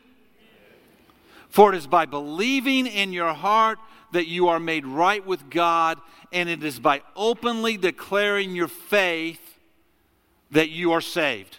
For 1.49 1.75
it 1.75 1.77
is 1.77 1.87
by 1.87 2.07
believing 2.07 2.87
in 2.87 3.12
your 3.12 3.35
heart 3.35 3.79
that 4.12 4.27
you 4.27 4.49
are 4.49 4.61
made 4.61 4.87
right 4.87 5.27
with 5.27 5.51
God, 5.51 5.99
and 6.33 6.49
it 6.49 6.62
is 6.62 6.79
by 6.79 7.03
openly 7.16 7.77
declaring 7.77 8.55
your 8.55 8.68
faith 8.68 9.40
that 10.51 10.71
you 10.71 10.92
are 10.92 11.01
saved. 11.01 11.59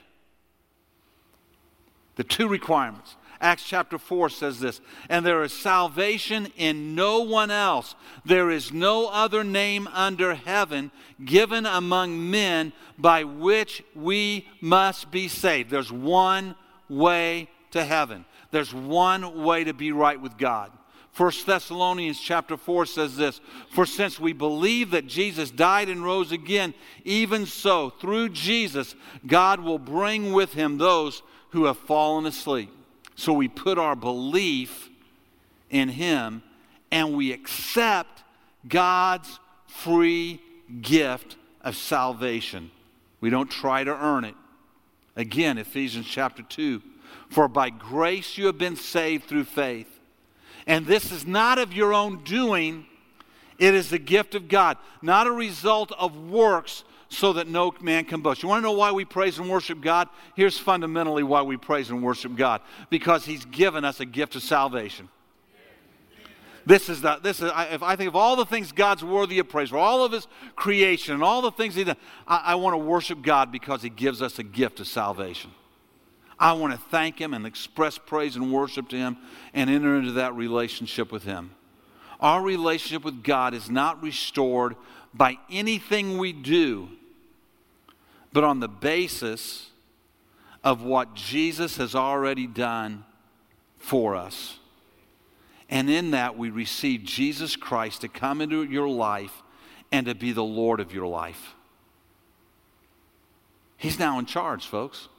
The 2.16 2.24
two 2.24 2.48
requirements. 2.48 3.16
Acts 3.44 3.66
chapter 3.66 3.98
4 3.98 4.30
says 4.30 4.62
this, 4.62 4.80
and 5.10 5.26
there 5.26 5.44
is 5.44 5.52
salvation 5.52 6.48
in 6.56 6.96
no 6.96 7.20
one 7.20 7.52
else. 7.52 7.94
There 8.24 8.50
is 8.50 8.72
no 8.72 9.10
other 9.10 9.44
name 9.44 9.90
under 9.92 10.34
heaven 10.34 10.92
given 11.26 11.66
among 11.66 12.32
men 12.32 12.72
by 12.98 13.26
which 13.26 13.84
we 13.94 14.48
must 14.62 15.12
be 15.12 15.28
saved. 15.28 15.70
There's 15.70 15.92
one 15.92 16.56
way 16.88 17.50
to 17.72 17.84
heaven, 17.84 18.24
there's 18.52 18.74
one 18.74 19.44
way 19.44 19.66
to 19.66 19.74
be 19.74 19.92
right 19.92 20.22
with 20.22 20.38
God. 20.38 20.72
1 21.18 21.32
Thessalonians 21.46 22.22
chapter 22.22 22.56
4 22.56 22.86
says 22.86 23.18
this 23.18 23.42
For 23.72 23.86
since 23.86 24.22
we 24.22 24.32
believe 24.32 24.92
that 24.92 25.06
Jesus 25.06 25.52
died 25.52 25.90
and 25.90 26.02
rose 26.02 26.32
again, 26.32 26.74
even 27.04 27.46
so, 27.46 27.90
through 27.90 28.30
Jesus, 28.30 28.96
God 29.28 29.60
will 29.60 29.80
bring 29.80 30.32
with 30.32 30.54
him 30.54 30.78
those 30.78 31.22
who 31.50 31.66
have 31.66 31.78
fallen 31.78 32.26
asleep. 32.26 32.72
So 33.16 33.34
we 33.34 33.48
put 33.48 33.78
our 33.78 33.96
belief 33.96 34.90
in 35.70 35.90
him 35.90 36.44
and 36.92 37.16
we 37.16 37.32
accept 37.32 38.24
God's 38.68 39.40
free 39.68 40.42
gift 40.82 41.38
of 41.62 41.76
salvation. 41.76 42.72
We 43.22 43.30
don't 43.30 43.50
try 43.50 43.84
to 43.84 43.92
earn 43.92 44.26
it. 44.26 44.36
Again, 45.16 45.58
Ephesians 45.58 46.08
chapter 46.08 46.44
2 46.44 46.82
For 47.30 47.48
by 47.48 47.70
grace 47.70 48.38
you 48.38 48.48
have 48.48 48.58
been 48.58 48.76
saved 48.76 49.26
through 49.26 49.46
faith 49.46 49.94
and 50.66 50.86
this 50.86 51.12
is 51.12 51.26
not 51.26 51.58
of 51.58 51.74
your 51.74 51.94
own 51.94 52.24
doing, 52.24 52.86
it 53.58 53.74
is 53.74 53.90
the 53.90 54.00
gift 54.00 54.36
of 54.36 54.48
God, 54.48 54.78
not 55.02 55.28
a 55.28 55.32
result 55.32 55.92
of 55.94 56.18
works, 56.18 56.84
so 57.14 57.34
that 57.34 57.48
no 57.48 57.74
man 57.82 58.06
can 58.06 58.22
boast. 58.22 58.44
You 58.44 58.50
want 58.50 58.60
to 58.60 58.64
know 58.64 58.74
why 58.74 58.92
we 58.92 59.06
praise 59.06 59.40
and 59.40 59.50
worship 59.50 59.82
God? 59.82 60.10
Here's 60.36 60.58
fundamentally 60.58 61.24
why 61.24 61.42
we 61.42 61.58
praise 61.58 61.90
and 61.90 62.04
worship 62.04 62.36
God 62.36 62.62
because 62.90 63.26
He's 63.26 63.46
given 63.46 63.86
us 63.86 64.00
a 64.00 64.06
gift 64.06 64.36
of 64.36 64.44
salvation. 64.44 65.10
This 66.66 66.88
is 66.88 67.02
the, 67.02 67.20
this 67.22 67.42
is, 67.42 67.52
I, 67.52 67.66
if 67.66 67.84
I 67.84 67.96
think 67.96 68.08
of 68.08 68.16
all 68.16 68.36
the 68.36 68.46
things 68.46 68.72
God's 68.72 69.04
worthy 69.04 69.40
of 69.40 69.50
praise 69.50 69.70
for, 69.70 69.78
all 69.78 70.06
of 70.06 70.12
His 70.12 70.28
creation 70.56 71.14
and 71.14 71.24
all 71.24 71.42
the 71.42 71.52
things 71.52 71.76
He 71.76 71.84
does, 71.84 71.98
I, 72.28 72.38
I 72.38 72.56
want 72.56 72.74
to 72.74 72.78
worship 72.78 73.22
God 73.22 73.52
because 73.52 73.82
He 73.82 73.90
gives 73.90 74.22
us 74.22 74.40
a 74.40 74.44
gift 74.44 74.80
of 74.80 74.88
salvation. 74.88 75.52
I 76.40 76.54
want 76.54 76.74
to 76.74 76.80
thank 76.90 77.20
Him 77.20 77.34
and 77.34 77.46
express 77.46 77.98
praise 77.98 78.36
and 78.36 78.52
worship 78.52 78.90
to 78.90 78.96
Him 78.96 79.18
and 79.54 79.70
enter 79.70 79.98
into 79.98 80.14
that 80.14 80.36
relationship 80.36 81.12
with 81.12 81.24
Him. 81.24 81.52
Our 82.20 82.42
relationship 82.42 83.04
with 83.04 83.24
God 83.24 83.54
is 83.54 83.70
not 83.70 84.02
restored 84.02 84.78
by 85.14 85.38
anything 85.52 86.18
we 86.18 86.32
do, 86.32 86.90
but 88.34 88.44
on 88.44 88.60
the 88.60 88.68
basis 88.68 89.70
of 90.64 90.82
what 90.82 91.14
Jesus 91.14 91.78
has 91.78 91.94
already 91.96 92.48
done 92.48 93.06
for 93.78 94.16
us. 94.16 94.58
And 95.70 95.90
in 95.90 96.12
that, 96.12 96.38
we 96.38 96.50
receive 96.50 97.04
Jesus 97.04 97.56
Christ 97.56 98.02
to 98.02 98.08
come 98.08 98.42
into 98.42 98.64
your 98.64 98.90
life 98.90 99.44
and 99.92 100.06
to 100.08 100.16
be 100.16 100.32
the 100.32 100.44
Lord 100.44 100.80
of 100.80 100.94
your 100.94 101.08
life. 101.08 101.54
He's 103.78 104.00
now 104.00 104.18
in 104.20 104.26
charge, 104.26 104.66
folks. 104.66 105.10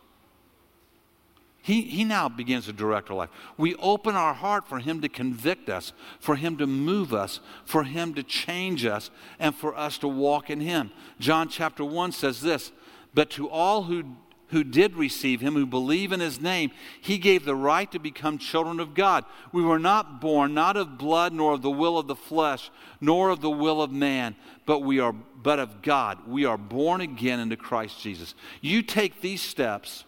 He, 1.61 1.83
he 1.83 2.05
now 2.05 2.29
begins 2.29 2.67
to 2.67 2.73
direct 2.73 3.11
our 3.11 3.17
life. 3.17 3.31
We 3.57 3.75
open 3.77 4.17
our 4.17 4.35
heart 4.35 4.69
for 4.69 4.79
Him 4.79 5.01
to 5.01 5.09
convict 5.09 5.71
us, 5.71 5.93
for 6.21 6.37
Him 6.37 6.59
to 6.59 6.67
move 6.67 7.15
us, 7.15 7.41
for 7.65 7.85
Him 7.85 8.13
to 8.15 8.23
change 8.23 8.85
us, 8.85 9.11
and 9.39 9.55
for 9.55 9.75
us 9.77 9.97
to 9.99 10.09
walk 10.09 10.51
in 10.51 10.61
Him. 10.61 10.91
John 11.19 11.49
chapter 11.49 11.85
1 11.85 12.13
says 12.13 12.43
this 12.43 12.71
But 13.15 13.31
to 13.31 13.49
all 13.49 13.85
who, 13.85 14.05
who 14.49 14.65
did 14.65 14.97
receive 14.97 15.41
Him, 15.41 15.55
who 15.55 15.67
believe 15.67 16.13
in 16.13 16.21
His 16.21 16.41
name, 16.41 16.73
He 17.01 17.19
gave 17.19 17.45
the 17.45 17.55
right 17.55 17.91
to 17.93 17.99
become 17.99 18.39
children 18.39 18.81
of 18.81 18.95
God. 18.95 19.25
We 19.53 19.63
were 19.63 19.79
not 19.79 20.21
born, 20.21 20.55
not 20.55 20.77
of 20.77 20.99
blood, 20.99 21.33
nor 21.33 21.55
of 21.55 21.63
the 21.63 21.71
will 21.71 21.99
of 21.99 22.07
the 22.07 22.17
flesh, 22.17 22.71
nor 23.01 23.31
of 23.31 23.41
the 23.41 23.51
will 23.51 23.81
of 23.81 23.93
man, 23.93 24.35
but 24.67 24.81
we 24.81 24.99
are 24.99 25.15
but 25.45 25.59
of 25.59 25.83
God. 25.83 26.27
We 26.27 26.47
are 26.47 26.57
born 26.57 27.03
again 27.03 27.39
into 27.39 27.57
Christ 27.57 28.01
Jesus. 28.01 28.35
You 28.63 28.83
take 28.83 29.21
these 29.21 29.43
steps 29.43 30.05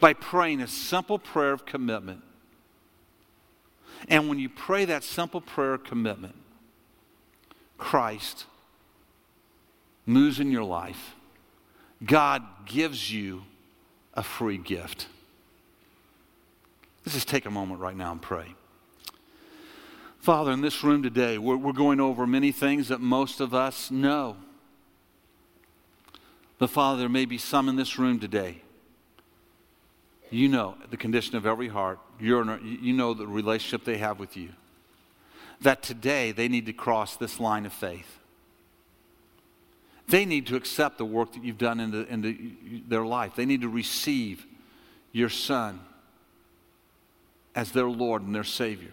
by 0.00 0.12
praying 0.12 0.60
a 0.60 0.66
simple 0.66 1.18
prayer 1.18 1.52
of 1.52 1.64
commitment. 1.64 2.22
And 4.08 4.28
when 4.28 4.38
you 4.38 4.48
pray 4.48 4.84
that 4.84 5.02
simple 5.04 5.40
prayer 5.40 5.74
of 5.74 5.84
commitment, 5.84 6.34
Christ 7.78 8.46
moves 10.04 10.40
in 10.40 10.50
your 10.50 10.64
life. 10.64 11.14
God 12.04 12.42
gives 12.66 13.12
you 13.12 13.42
a 14.14 14.22
free 14.22 14.58
gift. 14.58 15.06
Let's 17.04 17.14
just 17.14 17.28
take 17.28 17.46
a 17.46 17.50
moment 17.50 17.80
right 17.80 17.96
now 17.96 18.12
and 18.12 18.22
pray. 18.22 18.54
Father, 20.18 20.52
in 20.52 20.60
this 20.60 20.84
room 20.84 21.02
today, 21.02 21.38
we're, 21.38 21.56
we're 21.56 21.72
going 21.72 22.00
over 22.00 22.26
many 22.26 22.52
things 22.52 22.88
that 22.88 23.00
most 23.00 23.40
of 23.40 23.54
us 23.54 23.90
know. 23.90 24.36
But 26.58 26.70
Father, 26.70 27.00
there 27.00 27.08
may 27.08 27.24
be 27.24 27.38
some 27.38 27.68
in 27.68 27.76
this 27.76 27.98
room 27.98 28.20
today 28.20 28.62
you 30.32 30.48
know 30.48 30.76
the 30.90 30.96
condition 30.96 31.36
of 31.36 31.46
every 31.46 31.68
heart. 31.68 32.00
You're, 32.18 32.58
you 32.60 32.94
know 32.94 33.14
the 33.14 33.26
relationship 33.26 33.84
they 33.84 33.98
have 33.98 34.18
with 34.18 34.36
you. 34.36 34.50
That 35.60 35.82
today 35.82 36.32
they 36.32 36.48
need 36.48 36.66
to 36.66 36.72
cross 36.72 37.16
this 37.16 37.38
line 37.38 37.66
of 37.66 37.72
faith. 37.72 38.18
They 40.08 40.24
need 40.24 40.46
to 40.48 40.56
accept 40.56 40.98
the 40.98 41.04
work 41.04 41.32
that 41.32 41.44
you've 41.44 41.58
done 41.58 41.80
into, 41.80 42.06
into 42.06 42.36
their 42.86 43.04
life. 43.04 43.34
They 43.36 43.46
need 43.46 43.62
to 43.62 43.68
receive 43.68 44.46
your 45.12 45.28
Son 45.28 45.80
as 47.54 47.72
their 47.72 47.88
Lord 47.88 48.22
and 48.22 48.34
their 48.34 48.44
Savior. 48.44 48.92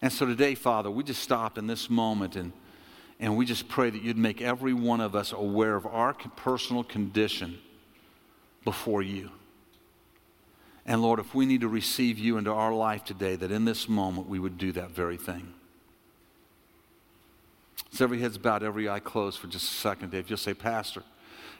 And 0.00 0.12
so 0.12 0.26
today, 0.26 0.54
Father, 0.54 0.90
we 0.90 1.02
just 1.02 1.22
stop 1.22 1.58
in 1.58 1.66
this 1.66 1.90
moment 1.90 2.36
and, 2.36 2.52
and 3.18 3.36
we 3.36 3.44
just 3.44 3.68
pray 3.68 3.90
that 3.90 4.02
you'd 4.02 4.16
make 4.16 4.40
every 4.40 4.72
one 4.72 5.00
of 5.00 5.16
us 5.16 5.32
aware 5.32 5.74
of 5.74 5.86
our 5.86 6.14
personal 6.14 6.84
condition 6.84 7.58
before 8.64 9.02
you. 9.02 9.30
And 10.86 11.02
Lord, 11.02 11.18
if 11.18 11.34
we 11.34 11.46
need 11.46 11.60
to 11.62 11.68
receive 11.68 12.18
you 12.18 12.38
into 12.38 12.52
our 12.52 12.72
life 12.72 13.04
today, 13.04 13.36
that 13.36 13.50
in 13.50 13.64
this 13.64 13.88
moment 13.88 14.28
we 14.28 14.38
would 14.38 14.56
do 14.56 14.72
that 14.72 14.90
very 14.90 15.16
thing. 15.16 15.52
So 17.90 18.04
every 18.04 18.20
head's 18.20 18.38
bowed, 18.38 18.62
every 18.62 18.88
eye 18.88 19.00
closed 19.00 19.38
for 19.38 19.46
just 19.46 19.70
a 19.70 19.74
second, 19.74 20.10
Dave. 20.10 20.28
You'll 20.28 20.36
say, 20.36 20.54
Pastor, 20.54 21.02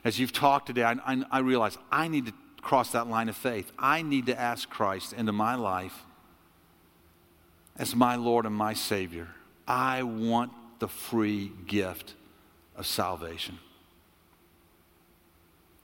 as 0.05 0.19
you've 0.19 0.33
talked 0.33 0.67
today, 0.67 0.85
I, 0.85 0.93
I, 1.07 1.25
I 1.31 1.39
realize 1.41 1.79
I 1.91 2.09
need 2.09 2.27
to 2.27 2.33
cross 2.61 2.91
that 2.93 3.09
line 3.09 3.29
of 3.29 3.37
faith. 3.37 3.71
I 3.79 4.03
need 4.03 4.27
to 4.27 4.39
ask 4.39 4.69
Christ 4.69 5.13
into 5.13 5.33
my 5.33 5.55
life 5.55 6.05
as 7.77 7.95
my 7.95 8.17
Lord 8.17 8.45
and 8.47 8.55
my 8.55 8.75
Savior. 8.75 9.29
I 9.67 10.03
want 10.03 10.53
the 10.79 10.89
free 10.89 11.53
gift 11.67 12.15
of 12.77 12.87
salvation. 12.87 13.59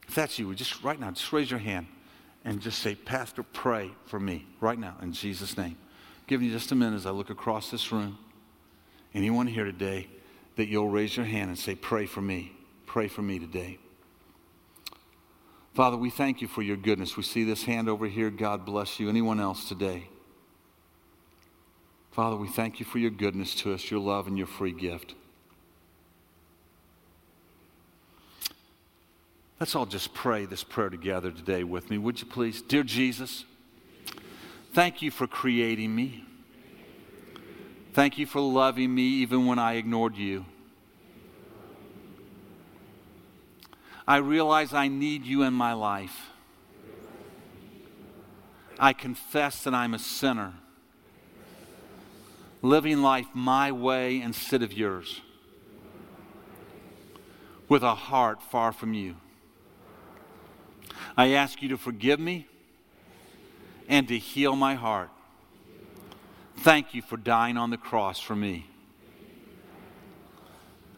If 0.08 0.14
that's 0.14 0.38
you, 0.38 0.54
just 0.54 0.82
right 0.82 0.98
now, 0.98 1.10
just 1.10 1.32
raise 1.32 1.50
your 1.50 1.60
hand 1.60 1.86
and 2.44 2.60
just 2.60 2.80
say, 2.80 2.94
Pastor, 2.94 3.42
pray 3.42 3.90
for 4.04 4.20
me 4.20 4.46
right 4.60 4.78
now 4.78 4.96
in 5.00 5.12
Jesus' 5.12 5.56
name. 5.56 5.76
Giving 6.26 6.46
you 6.46 6.52
just 6.52 6.72
a 6.72 6.74
minute 6.74 6.96
as 6.96 7.06
I 7.06 7.10
look 7.10 7.30
across 7.30 7.70
this 7.70 7.90
room. 7.90 8.18
Anyone 9.14 9.46
here 9.46 9.64
today 9.64 10.08
that 10.56 10.68
you'll 10.68 10.88
raise 10.88 11.16
your 11.16 11.26
hand 11.26 11.48
and 11.50 11.58
say, 11.58 11.74
Pray 11.74 12.06
for 12.06 12.20
me. 12.20 12.52
Pray 12.86 13.08
for 13.08 13.22
me 13.22 13.38
today. 13.38 13.78
Father, 15.74 15.96
we 15.96 16.10
thank 16.10 16.40
you 16.40 16.46
for 16.46 16.62
your 16.62 16.76
goodness. 16.76 17.16
We 17.16 17.24
see 17.24 17.42
this 17.42 17.64
hand 17.64 17.88
over 17.88 18.06
here. 18.06 18.30
God 18.30 18.64
bless 18.64 19.00
you. 19.00 19.08
Anyone 19.08 19.40
else 19.40 19.68
today? 19.68 20.08
Father, 22.12 22.36
we 22.36 22.46
thank 22.46 22.78
you 22.78 22.86
for 22.86 22.98
your 22.98 23.10
goodness 23.10 23.56
to 23.56 23.74
us, 23.74 23.90
your 23.90 23.98
love, 23.98 24.28
and 24.28 24.38
your 24.38 24.46
free 24.46 24.70
gift. 24.70 25.16
Let's 29.58 29.74
all 29.74 29.86
just 29.86 30.14
pray 30.14 30.46
this 30.46 30.62
prayer 30.62 30.90
together 30.90 31.32
today 31.32 31.64
with 31.64 31.90
me, 31.90 31.98
would 31.98 32.20
you 32.20 32.26
please? 32.26 32.62
Dear 32.62 32.84
Jesus, 32.84 33.44
thank 34.72 35.02
you 35.02 35.10
for 35.10 35.26
creating 35.26 35.94
me. 35.94 36.24
Thank 37.94 38.18
you 38.18 38.26
for 38.26 38.40
loving 38.40 38.92
me 38.92 39.02
even 39.02 39.46
when 39.46 39.60
I 39.60 39.74
ignored 39.74 40.16
you. 40.16 40.46
I 44.04 44.16
realize 44.16 44.74
I 44.74 44.88
need 44.88 45.24
you 45.24 45.44
in 45.44 45.54
my 45.54 45.74
life. 45.74 46.30
I 48.80 48.94
confess 48.94 49.62
that 49.62 49.74
I'm 49.74 49.94
a 49.94 50.00
sinner, 50.00 50.54
living 52.62 53.00
life 53.00 53.28
my 53.32 53.70
way 53.70 54.20
instead 54.20 54.64
of 54.64 54.72
yours, 54.72 55.20
with 57.68 57.84
a 57.84 57.94
heart 57.94 58.42
far 58.42 58.72
from 58.72 58.92
you. 58.92 59.14
I 61.16 61.28
ask 61.28 61.62
you 61.62 61.68
to 61.68 61.78
forgive 61.78 62.18
me 62.18 62.48
and 63.88 64.08
to 64.08 64.18
heal 64.18 64.56
my 64.56 64.74
heart. 64.74 65.10
Thank 66.58 66.94
you 66.94 67.02
for 67.02 67.16
dying 67.16 67.56
on 67.56 67.70
the 67.70 67.76
cross 67.76 68.18
for 68.20 68.34
me. 68.34 68.66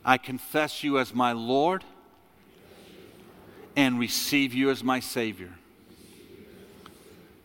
I 0.04 0.18
confess 0.18 0.84
you 0.84 0.98
as 0.98 1.12
my 1.12 1.32
Lord 1.32 1.82
and 3.74 3.98
receive 3.98 4.54
you 4.54 4.70
as 4.70 4.84
my 4.84 5.00
Savior. 5.00 5.52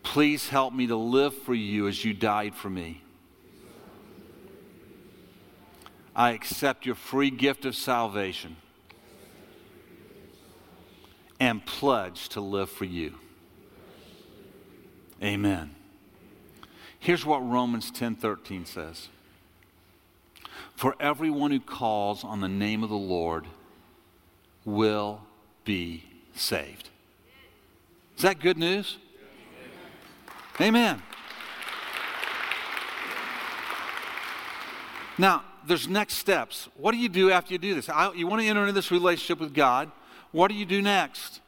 Please 0.02 0.48
help 0.48 0.72
me 0.72 0.86
to 0.86 0.96
live 0.96 1.34
for 1.34 1.54
you 1.54 1.88
as 1.88 2.04
you 2.04 2.14
died 2.14 2.54
for 2.54 2.70
me. 2.70 3.02
I 6.14 6.30
accept 6.32 6.84
your 6.86 6.94
free 6.94 7.30
gift 7.30 7.64
of 7.64 7.74
salvation 7.74 8.56
and 11.40 11.64
pledge 11.64 12.28
to 12.30 12.40
live 12.40 12.70
for 12.70 12.84
you. 12.84 13.14
Amen. 15.22 15.74
Here's 17.02 17.26
what 17.26 17.38
Romans 17.38 17.90
10:13 17.90 18.64
says. 18.64 19.08
For 20.76 20.94
everyone 21.00 21.50
who 21.50 21.58
calls 21.58 22.22
on 22.22 22.40
the 22.40 22.48
name 22.48 22.84
of 22.84 22.90
the 22.90 22.94
Lord 22.94 23.48
will 24.64 25.20
be 25.64 26.04
saved. 26.32 26.90
Is 28.16 28.22
that 28.22 28.38
good 28.38 28.56
news? 28.56 28.98
Amen. 30.60 31.02
Now, 35.18 35.42
there's 35.66 35.88
next 35.88 36.14
steps. 36.18 36.68
What 36.76 36.92
do 36.92 36.98
you 36.98 37.08
do 37.08 37.32
after 37.32 37.52
you 37.52 37.58
do 37.58 37.74
this? 37.74 37.88
I, 37.88 38.12
you 38.12 38.28
want 38.28 38.42
to 38.42 38.46
enter 38.46 38.60
into 38.60 38.72
this 38.72 38.92
relationship 38.92 39.40
with 39.40 39.54
God. 39.54 39.90
What 40.30 40.52
do 40.52 40.54
you 40.54 40.64
do 40.64 40.80
next? 40.80 41.40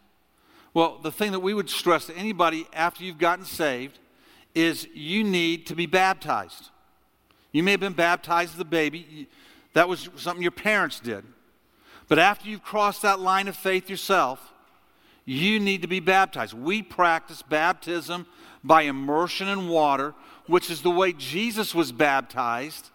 Well, 0.72 0.98
the 0.98 1.12
thing 1.12 1.30
that 1.30 1.40
we 1.40 1.54
would 1.54 1.70
stress 1.70 2.06
to 2.06 2.16
anybody 2.16 2.66
after 2.72 3.04
you've 3.04 3.18
gotten 3.18 3.44
saved 3.44 4.00
is 4.54 4.86
you 4.94 5.24
need 5.24 5.66
to 5.66 5.74
be 5.74 5.86
baptized. 5.86 6.70
You 7.52 7.62
may 7.62 7.72
have 7.72 7.80
been 7.80 7.92
baptized 7.92 8.54
as 8.54 8.60
a 8.60 8.64
baby, 8.64 9.28
that 9.74 9.88
was 9.88 10.08
something 10.16 10.42
your 10.42 10.50
parents 10.50 11.00
did. 11.00 11.24
But 12.08 12.18
after 12.18 12.48
you've 12.48 12.62
crossed 12.62 13.02
that 13.02 13.20
line 13.20 13.48
of 13.48 13.56
faith 13.56 13.88
yourself, 13.88 14.52
you 15.24 15.58
need 15.58 15.82
to 15.82 15.88
be 15.88 16.00
baptized. 16.00 16.52
We 16.52 16.82
practice 16.82 17.42
baptism 17.42 18.26
by 18.62 18.82
immersion 18.82 19.48
in 19.48 19.68
water, 19.68 20.14
which 20.46 20.70
is 20.70 20.82
the 20.82 20.90
way 20.90 21.12
Jesus 21.12 21.74
was 21.74 21.92
baptized 21.92 22.90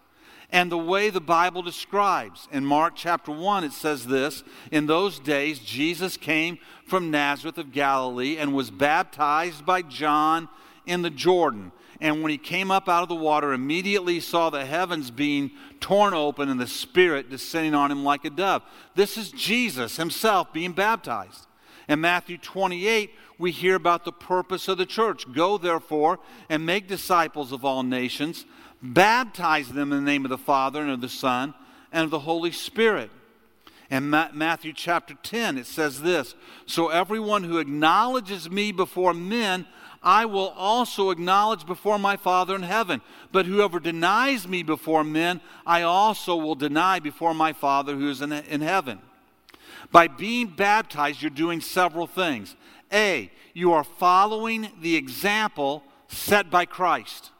and 0.52 0.70
the 0.70 0.78
way 0.78 1.10
the 1.10 1.20
Bible 1.20 1.62
describes. 1.62 2.48
In 2.52 2.64
Mark 2.64 2.94
chapter 2.96 3.30
1, 3.30 3.64
it 3.64 3.72
says 3.72 4.06
this 4.06 4.42
In 4.70 4.86
those 4.86 5.18
days, 5.18 5.58
Jesus 5.60 6.16
came 6.16 6.58
from 6.86 7.10
Nazareth 7.10 7.58
of 7.58 7.72
Galilee 7.72 8.36
and 8.36 8.54
was 8.54 8.70
baptized 8.70 9.64
by 9.64 9.82
John 9.82 10.48
in 10.86 11.02
the 11.02 11.10
Jordan. 11.10 11.72
And 12.00 12.22
when 12.22 12.30
he 12.30 12.38
came 12.38 12.70
up 12.70 12.88
out 12.88 13.02
of 13.02 13.08
the 13.08 13.14
water, 13.14 13.52
immediately 13.52 14.20
saw 14.20 14.48
the 14.48 14.64
heavens 14.64 15.10
being 15.10 15.50
torn 15.80 16.14
open 16.14 16.48
and 16.48 16.58
the 16.58 16.66
Spirit 16.66 17.28
descending 17.28 17.74
on 17.74 17.90
him 17.90 18.04
like 18.04 18.24
a 18.24 18.30
dove. 18.30 18.62
This 18.94 19.18
is 19.18 19.30
Jesus 19.30 19.96
himself 19.96 20.52
being 20.52 20.72
baptized. 20.72 21.46
In 21.88 22.00
Matthew 22.00 22.38
28, 22.38 23.10
we 23.38 23.50
hear 23.50 23.74
about 23.74 24.04
the 24.04 24.12
purpose 24.12 24.68
of 24.68 24.78
the 24.78 24.86
church. 24.86 25.30
Go, 25.32 25.58
therefore, 25.58 26.20
and 26.48 26.64
make 26.64 26.86
disciples 26.86 27.52
of 27.52 27.64
all 27.64 27.82
nations 27.82 28.46
baptize 28.82 29.68
them 29.68 29.92
in 29.92 30.04
the 30.04 30.10
name 30.10 30.24
of 30.24 30.30
the 30.30 30.38
Father 30.38 30.80
and 30.80 30.90
of 30.90 31.00
the 31.00 31.08
Son 31.08 31.54
and 31.92 32.04
of 32.04 32.10
the 32.10 32.20
Holy 32.20 32.52
Spirit. 32.52 33.10
In 33.90 34.08
Matthew 34.08 34.72
chapter 34.72 35.14
10, 35.14 35.58
it 35.58 35.66
says 35.66 36.00
this 36.02 36.34
So 36.66 36.88
everyone 36.88 37.42
who 37.42 37.58
acknowledges 37.58 38.48
me 38.48 38.70
before 38.70 39.12
men, 39.12 39.66
I 40.02 40.24
will 40.24 40.48
also 40.56 41.10
acknowledge 41.10 41.66
before 41.66 41.98
my 41.98 42.16
Father 42.16 42.54
in 42.54 42.62
heaven. 42.62 43.02
But 43.32 43.46
whoever 43.46 43.78
denies 43.78 44.48
me 44.48 44.62
before 44.62 45.04
men, 45.04 45.40
I 45.66 45.82
also 45.82 46.36
will 46.36 46.54
deny 46.54 47.00
before 47.00 47.34
my 47.34 47.52
Father 47.52 47.94
who 47.94 48.08
is 48.08 48.22
in, 48.22 48.32
in 48.32 48.62
heaven. 48.62 49.00
By 49.92 50.08
being 50.08 50.48
baptized, 50.48 51.20
you're 51.20 51.30
doing 51.30 51.60
several 51.60 52.06
things. 52.06 52.56
A, 52.92 53.30
you 53.52 53.72
are 53.72 53.84
following 53.84 54.70
the 54.80 54.96
example 54.96 55.82
set 56.08 56.50
by 56.50 56.64
Christ. 56.64 57.30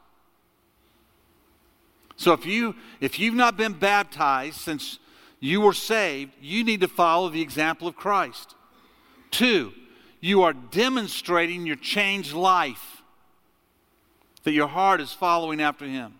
So 2.15 2.33
if 2.33 2.45
you 2.45 2.75
if 2.99 3.17
you've 3.19 3.33
not 3.33 3.57
been 3.57 3.73
baptized 3.73 4.57
since 4.57 4.99
you 5.39 5.59
were 5.59 5.73
saved, 5.73 6.33
you 6.39 6.63
need 6.63 6.81
to 6.81 6.87
follow 6.87 7.29
the 7.29 7.41
example 7.41 7.87
of 7.87 7.95
Christ. 7.95 8.53
Two, 9.31 9.73
you 10.21 10.43
are 10.43 10.53
demonstrating 10.53 11.65
your 11.65 11.75
changed 11.75 12.33
life, 12.33 13.01
that 14.43 14.51
your 14.51 14.67
heart 14.67 15.01
is 15.01 15.11
following 15.11 15.59
after 15.59 15.85
Him. 15.85 16.13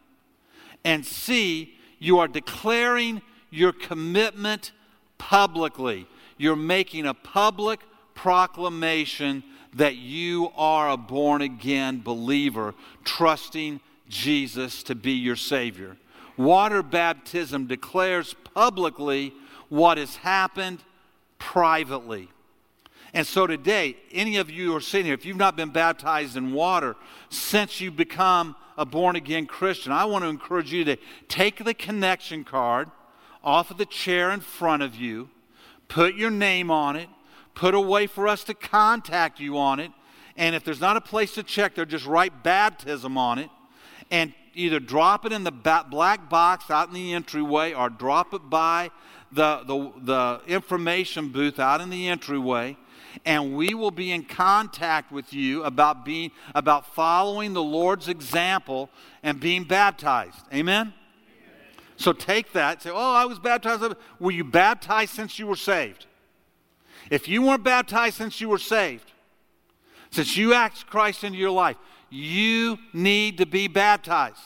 And 0.84 1.06
C, 1.06 1.76
you 2.00 2.18
are 2.20 2.28
declaring 2.28 3.22
your 3.52 3.72
commitment 3.72 4.72
publicly. 5.20 6.08
You're 6.38 6.56
making 6.56 7.06
a 7.06 7.14
public 7.14 7.80
proclamation 8.16 9.44
that 9.76 9.96
you 9.96 10.52
are 10.56 10.90
a 10.90 10.98
born 10.98 11.42
again 11.42 12.02
believer, 12.02 12.74
trusting 13.04 13.80
Jesus 14.10 14.84
to 14.84 14.96
be 14.96 15.12
your 15.12 15.36
Savior. 15.36 15.96
Water 16.38 16.82
baptism 16.82 17.68
declares 17.68 18.36
publicly 18.56 19.34
what 19.70 19.98
has 19.98 20.16
happened 20.18 20.80
privately. 21.38 22.30
And 23.14 23.28
so 23.28 23.46
today, 23.46 23.98
any 24.12 24.38
of 24.38 24.50
you 24.50 24.68
who 24.68 24.76
are 24.78 24.82
sitting 24.82 25.08
here, 25.08 25.14
if 25.14 25.26
you've 25.26 25.38
not 25.38 25.58
been 25.58 25.70
baptized 25.70 26.38
in 26.38 26.54
water 26.54 26.96
since 27.30 27.82
you've 27.82 27.98
become 27.98 28.56
a 28.78 28.86
born 28.86 29.16
again 29.16 29.48
Christian, 29.48 29.92
I 29.92 30.06
want 30.06 30.24
to 30.24 30.30
encourage 30.30 30.72
you 30.72 30.86
to 30.86 30.98
take 31.28 31.64
the 31.64 31.74
connection 31.74 32.46
card 32.46 32.90
off 33.44 33.70
of 33.70 33.78
the 33.78 33.86
chair 33.86 34.32
in 34.32 34.40
front 34.40 34.82
of 34.82 34.96
you, 34.96 35.30
put 35.90 36.16
your 36.16 36.32
name 36.32 36.72
on 36.72 36.96
it, 36.96 37.10
put 37.54 37.74
a 37.74 37.82
way 37.82 38.08
for 38.08 38.28
us 38.28 38.46
to 38.46 38.54
contact 38.54 39.40
you 39.40 39.58
on 39.58 39.80
it, 39.80 39.92
and 40.38 40.56
if 40.56 40.64
there's 40.64 40.80
not 40.80 40.96
a 40.96 41.02
place 41.02 41.34
to 41.34 41.44
check 41.44 41.76
there, 41.76 41.86
just 41.86 42.06
write 42.06 42.44
baptism 42.44 43.18
on 43.18 43.40
it 43.40 43.50
and 44.10 44.34
either 44.54 44.80
drop 44.80 45.26
it 45.26 45.34
in 45.34 45.44
the 45.44 45.52
black 45.52 46.30
box 46.30 46.70
out 46.70 46.88
in 46.88 46.94
the 46.94 47.14
entryway 47.14 47.74
or 47.74 47.90
drop 47.90 48.34
it 48.34 48.50
by 48.50 48.90
the, 49.32 49.64
the, 49.66 49.92
the 50.02 50.42
information 50.48 51.30
booth 51.30 51.60
out 51.60 51.82
in 51.82 51.90
the 51.90 52.08
entryway 52.08 52.78
and 53.26 53.56
we 53.56 53.74
will 53.74 53.92
be 53.92 54.12
in 54.12 54.24
contact 54.24 55.12
with 55.12 55.34
you 55.34 55.64
about 55.64 56.06
being 56.06 56.32
about 56.56 56.94
following 56.94 57.54
the 57.54 57.64
lord's 57.64 58.08
example 58.08 58.90
and 59.24 59.40
being 59.40 59.64
baptized. 59.64 60.40
Amen, 60.54 60.94
so 61.98 62.14
take 62.14 62.54
that. 62.54 62.82
Say 62.82 62.90
oh 62.92 63.14
i 63.14 63.26
was 63.26 63.40
baptized. 63.40 63.84
Were 64.20 64.32
you 64.32 64.44
baptized 64.44 65.14
since 65.14 65.40
you 65.40 65.48
were 65.48 65.56
saved? 65.56 66.06
If 67.10 67.28
you 67.28 67.42
weren't 67.42 67.64
baptized 67.64 68.18
since 68.18 68.40
you 68.40 68.50
were 68.50 68.58
saved 68.58 69.12
since 70.14 70.36
you 70.36 70.54
asked 70.54 70.88
christ 70.88 71.24
into 71.24 71.38
your 71.38 71.52
life 71.52 71.78
you 72.12 72.78
need 72.94 73.38
to 73.38 73.46
be 73.46 73.68
baptized. 73.68 74.38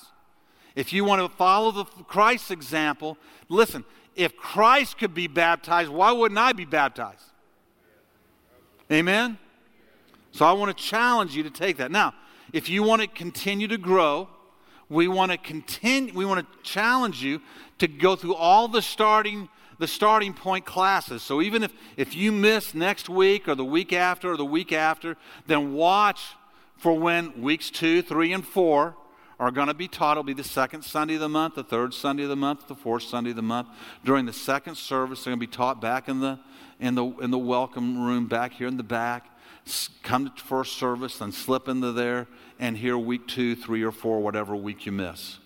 If 0.76 0.94
you 0.94 1.04
want 1.04 1.22
to 1.22 1.36
follow 1.36 1.72
the 1.72 1.86
Christ 2.04 2.52
example, 2.52 3.18
listen, 3.50 3.84
if 4.16 4.38
Christ 4.38 4.98
could 4.98 5.14
be 5.14 5.28
baptized, 5.28 5.90
why 5.90 6.12
wouldn't 6.12 6.38
I 6.38 6.54
be 6.54 6.66
baptized? 6.66 7.24
Amen? 8.92 9.38
So 10.32 10.46
I 10.46 10.52
want 10.54 10.76
to 10.76 10.84
challenge 10.84 11.36
you 11.36 11.44
to 11.44 11.50
take 11.50 11.78
that. 11.78 11.92
Now, 11.92 12.14
if 12.54 12.70
you 12.70 12.84
want 12.84 13.02
to 13.02 13.08
continue 13.08 13.68
to 13.68 13.78
grow, 13.78 14.30
we 14.90 15.08
want 15.08 15.32
to 15.32 15.38
continue 15.38 16.14
we 16.14 16.26
want 16.26 16.46
to 16.46 16.60
challenge 16.62 17.24
you 17.24 17.42
to 17.80 17.88
go 17.88 18.16
through 18.16 18.36
all 18.36 18.68
the 18.68 18.82
starting 18.82 19.50
the 19.80 19.88
starting 19.88 20.34
point 20.34 20.66
classes. 20.66 21.24
So 21.24 21.42
even 21.42 21.64
if 21.64 21.74
if 21.98 22.16
you 22.16 22.32
miss 22.32 22.74
next 22.74 23.10
week 23.10 23.48
or 23.48 23.56
the 23.56 23.66
week 23.66 23.94
after 23.94 24.34
or 24.34 24.38
the 24.38 24.46
week 24.46 24.72
after, 24.72 25.18
then 25.48 25.74
watch 25.74 26.22
for 26.78 26.94
when 26.98 27.42
weeks 27.42 27.70
two, 27.70 28.02
three, 28.02 28.32
and 28.32 28.46
four 28.46 28.96
are 29.40 29.52
going 29.52 29.68
to 29.68 29.74
be 29.74 29.88
taught. 29.88 30.14
It'll 30.14 30.24
be 30.24 30.34
the 30.34 30.44
second 30.44 30.84
Sunday 30.84 31.16
of 31.16 31.20
the 31.20 31.30
month, 31.30 31.56
the 31.56 31.64
third 31.64 31.94
Sunday 31.94 32.24
of 32.24 32.30
the 32.30 32.36
month, 32.36 32.68
the 32.68 32.76
fourth 32.76 33.04
Sunday 33.04 33.32
of 33.32 33.36
the 33.36 33.42
month. 33.42 33.68
During 34.04 34.26
the 34.26 34.34
second 34.34 34.76
service, 34.76 35.24
they're 35.24 35.32
going 35.32 35.40
to 35.40 35.48
be 35.48 35.52
taught 35.52 35.82
back 35.82 36.08
in 36.08 36.20
the, 36.20 36.40
in 36.80 36.96
the, 36.96 37.06
in 37.06 37.32
the 37.32 37.38
welcome 37.38 38.04
room 38.04 38.28
back 38.28 38.54
here 38.54 38.68
in 38.68 38.78
the 38.78 38.84
back. 38.84 39.28
Come 40.04 40.30
to 40.30 40.44
first 40.44 40.78
service, 40.78 41.18
then 41.18 41.32
slip 41.32 41.68
into 41.68 41.92
there 41.92 42.28
and 42.60 42.78
hear 42.78 42.98
week 42.98 43.28
two, 43.28 43.56
three, 43.56 43.84
or 43.84 43.92
four, 43.92 44.20
whatever 44.22 44.56
week 44.56 44.86
you 44.86 44.92
miss. 44.92 45.40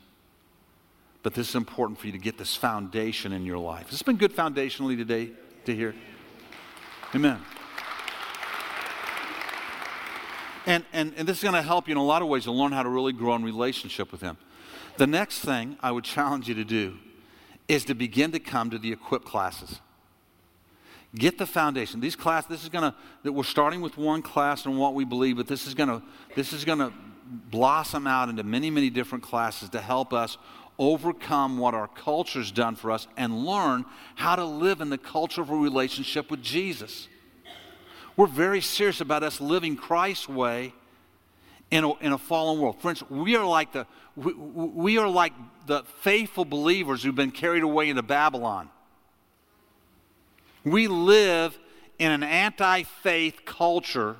But 1.24 1.34
this 1.34 1.50
is 1.50 1.56
important 1.56 2.00
for 2.00 2.08
you 2.08 2.14
to 2.14 2.20
get 2.20 2.38
this 2.38 2.56
foundation 2.56 3.32
in 3.32 3.46
your 3.46 3.58
life. 3.58 3.88
It's 3.92 4.04
been 4.04 4.18
good 4.18 4.36
foundationally 4.36 4.98
today 4.98 5.32
to 5.66 5.76
hear? 5.76 5.94
Amen. 7.14 7.40
And, 10.66 10.86
and, 10.94 11.14
and 11.18 11.28
this 11.28 11.38
is 11.38 11.44
going 11.44 11.56
to 11.56 11.62
help 11.62 11.88
you 11.88 11.94
in 11.94 11.98
a 11.98 12.04
lot 12.04 12.22
of 12.22 12.28
ways 12.28 12.44
to 12.44 12.52
learn 12.52 12.72
how 12.72 12.84
to 12.84 12.90
really 12.90 13.14
grow 13.14 13.36
in 13.36 13.44
relationship 13.44 14.12
with 14.12 14.22
Him. 14.22 14.38
The 14.98 15.08
next 15.08 15.40
thing 15.40 15.78
I 15.82 15.92
would 15.92 16.04
challenge 16.04 16.48
you 16.48 16.56
to 16.56 16.66
do 16.66 16.98
is 17.68 17.86
to 17.86 17.96
begin 17.96 18.32
to 18.34 18.40
come 18.40 18.70
to 18.70 18.78
the 18.78 18.92
equip 18.92 19.24
classes. 19.24 19.80
Get 21.16 21.38
the 21.38 21.48
foundation. 21.48 22.00
These 22.00 22.16
class, 22.16 22.46
this 22.46 22.64
is 22.64 22.70
going 22.70 22.84
to, 22.84 22.96
that 23.24 23.32
we're 23.32 23.44
starting 23.44 23.82
with 23.82 23.98
one 23.98 24.22
class 24.22 24.66
and 24.66 24.78
what 24.78 24.94
we 24.94 25.06
believe, 25.06 25.38
but 25.38 25.48
this 25.48 25.66
is 25.66 25.74
going 25.74 25.90
to, 25.90 26.04
this 26.36 26.54
is 26.54 26.64
going 26.64 26.80
to 26.80 26.94
blossom 27.52 28.06
out 28.06 28.30
into 28.30 28.44
many, 28.44 28.70
many 28.70 28.90
different 28.90 29.24
classes 29.24 29.70
to 29.70 29.82
help 29.82 30.14
us 30.14 30.38
overcome 30.78 31.58
what 31.58 31.74
our 31.74 31.88
culture's 31.88 32.52
done 32.52 32.76
for 32.76 32.92
us 32.92 33.08
and 33.18 33.46
learn 33.46 33.86
how 34.16 34.36
to 34.36 34.46
live 34.46 34.82
in 34.82 34.90
the 34.90 34.98
culture 34.98 35.42
of 35.42 35.50
a 35.50 35.56
relationship 35.56 36.32
with 36.32 36.42
Jesus. 36.42 37.08
We're 38.16 38.28
very 38.28 38.62
serious 38.62 39.02
about 39.02 39.24
us 39.24 39.42
living 39.42 39.76
Christ's 39.76 40.30
way 40.30 40.74
in 41.72 41.84
a, 41.84 41.94
in 41.98 42.12
a 42.12 42.18
fallen 42.18 42.60
world. 42.60 42.82
Friends, 42.82 43.04
we 43.10 43.36
are 43.36 43.46
like 43.46 43.74
the 43.74 43.86
we, 44.16 44.34
we 44.34 44.98
are 44.98 45.08
like 45.08 45.34
the 45.68 45.84
faithful 46.02 46.44
believers 46.44 47.04
who've 47.04 47.16
been 47.16 47.32
carried 47.32 47.64
away 47.64 47.90
into 47.90 48.04
Babylon. 48.04 48.70
We 50.70 50.88
live 50.88 51.58
in 51.98 52.12
an 52.12 52.24
anti-faith 52.24 53.42
culture 53.46 54.18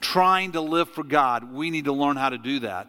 trying 0.00 0.52
to 0.52 0.60
live 0.60 0.88
for 0.90 1.04
God. 1.04 1.52
We 1.52 1.70
need 1.70 1.84
to 1.84 1.92
learn 1.92 2.16
how 2.16 2.30
to 2.30 2.38
do 2.38 2.60
that 2.60 2.88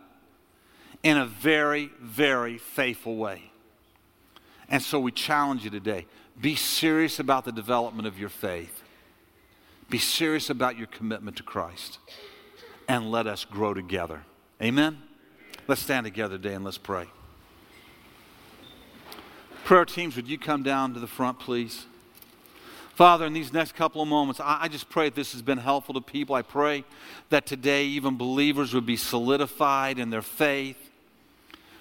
in 1.04 1.18
a 1.18 1.26
very, 1.26 1.92
very 2.02 2.58
faithful 2.58 3.18
way. 3.18 3.52
And 4.70 4.82
so 4.82 5.00
we 5.00 5.12
challenge 5.12 5.64
you 5.64 5.70
today 5.70 6.06
be 6.40 6.56
serious 6.56 7.20
about 7.20 7.46
the 7.46 7.52
development 7.52 8.08
of 8.08 8.20
your 8.20 8.30
faith. 8.30 8.84
Be 9.90 9.98
serious 9.98 10.50
about 10.50 10.78
your 10.78 10.88
commitment 10.88 11.38
to 11.38 11.44
Christ 11.44 11.98
and 12.88 13.10
let 13.12 13.26
us 13.26 13.44
grow 13.44 13.74
together. 13.74 14.24
Amen? 14.62 15.02
Let's 15.68 15.82
stand 15.82 16.06
together 16.06 16.38
today 16.38 16.54
and 16.54 16.64
let's 16.64 16.78
pray. 16.78 17.08
Prayer 19.64 19.86
teams, 19.86 20.16
would 20.16 20.28
you 20.28 20.38
come 20.38 20.62
down 20.64 20.94
to 20.94 21.00
the 21.00 21.08
front, 21.08 21.40
please? 21.40 21.86
Father, 22.98 23.26
in 23.26 23.32
these 23.32 23.54
next 23.54 23.76
couple 23.76 24.02
of 24.02 24.10
moments, 24.10 24.42
I, 24.42 24.64
I, 24.64 24.68
just 24.68 24.90
pray 24.90 25.08
that 25.08 25.16
this 25.16 25.32
has 25.32 25.42
been 25.42 25.60
helpful 25.60 25.94
to 25.94 26.02
people. 26.02 26.36
I 26.36 26.42
pray 26.42 26.84
that 27.30 27.46
today 27.46 27.86
even 27.86 28.18
believers 28.18 28.74
would 28.74 28.86
be 28.86 28.98
solidified 28.98 30.00
in 30.00 30.10
their 30.10 30.22
faith, 30.22 30.90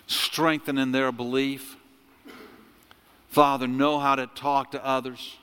strengthened 0.06 0.78
in 0.78 0.92
their 0.92 1.10
belief. 1.10 1.76
Father, 3.28 3.66
know 3.66 3.98
how 3.98 4.14
to 4.14 4.26
talk 4.28 4.70
to 4.72 4.84
others 4.84 5.36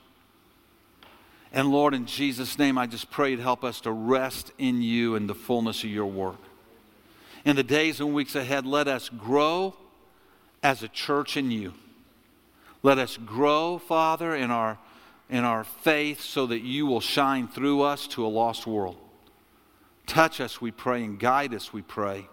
and 1.53 1.69
Lord, 1.71 1.93
in 1.93 2.07
Jesus' 2.07 2.57
name, 2.57 2.79
I 2.79 2.87
just 2.87 3.11
pray 3.11 3.35
to 3.35 3.41
help 3.41 3.63
us 3.63 3.79
to 3.81 3.91
rest 3.91 4.51
in 4.57 4.81
you 4.81 5.13
and 5.13 5.29
the 5.29 5.35
fullness 5.35 5.83
of 5.83 5.91
your 5.91 6.07
work. 6.07 6.39
In 7.45 7.55
the 7.55 7.63
days 7.63 7.99
and 7.99 8.15
weeks 8.15 8.33
ahead, 8.33 8.65
let 8.65 8.87
us 8.87 9.07
grow 9.07 9.75
as 10.63 10.81
a 10.81 10.87
church 10.87 11.37
in 11.37 11.51
you. 11.51 11.75
Let 12.81 12.97
us 12.97 13.17
grow, 13.17 13.77
Father, 13.77 14.35
in 14.35 14.49
our, 14.49 14.79
in 15.33 15.43
our 15.43 15.63
faith 15.63 16.21
so 16.21 16.45
that 16.45 16.61
you 16.61 16.85
will 16.85 17.01
shine 17.01 17.47
through 17.47 17.81
us 17.81 18.05
to 18.05 18.23
a 18.23 18.29
lost 18.29 18.67
world. 18.67 18.95
Touch 20.05 20.39
us, 20.39 20.61
we 20.61 20.69
pray, 20.69 21.03
and 21.03 21.19
guide 21.19 21.55
us, 21.55 21.73
we 21.73 21.81
pray. 21.81 22.27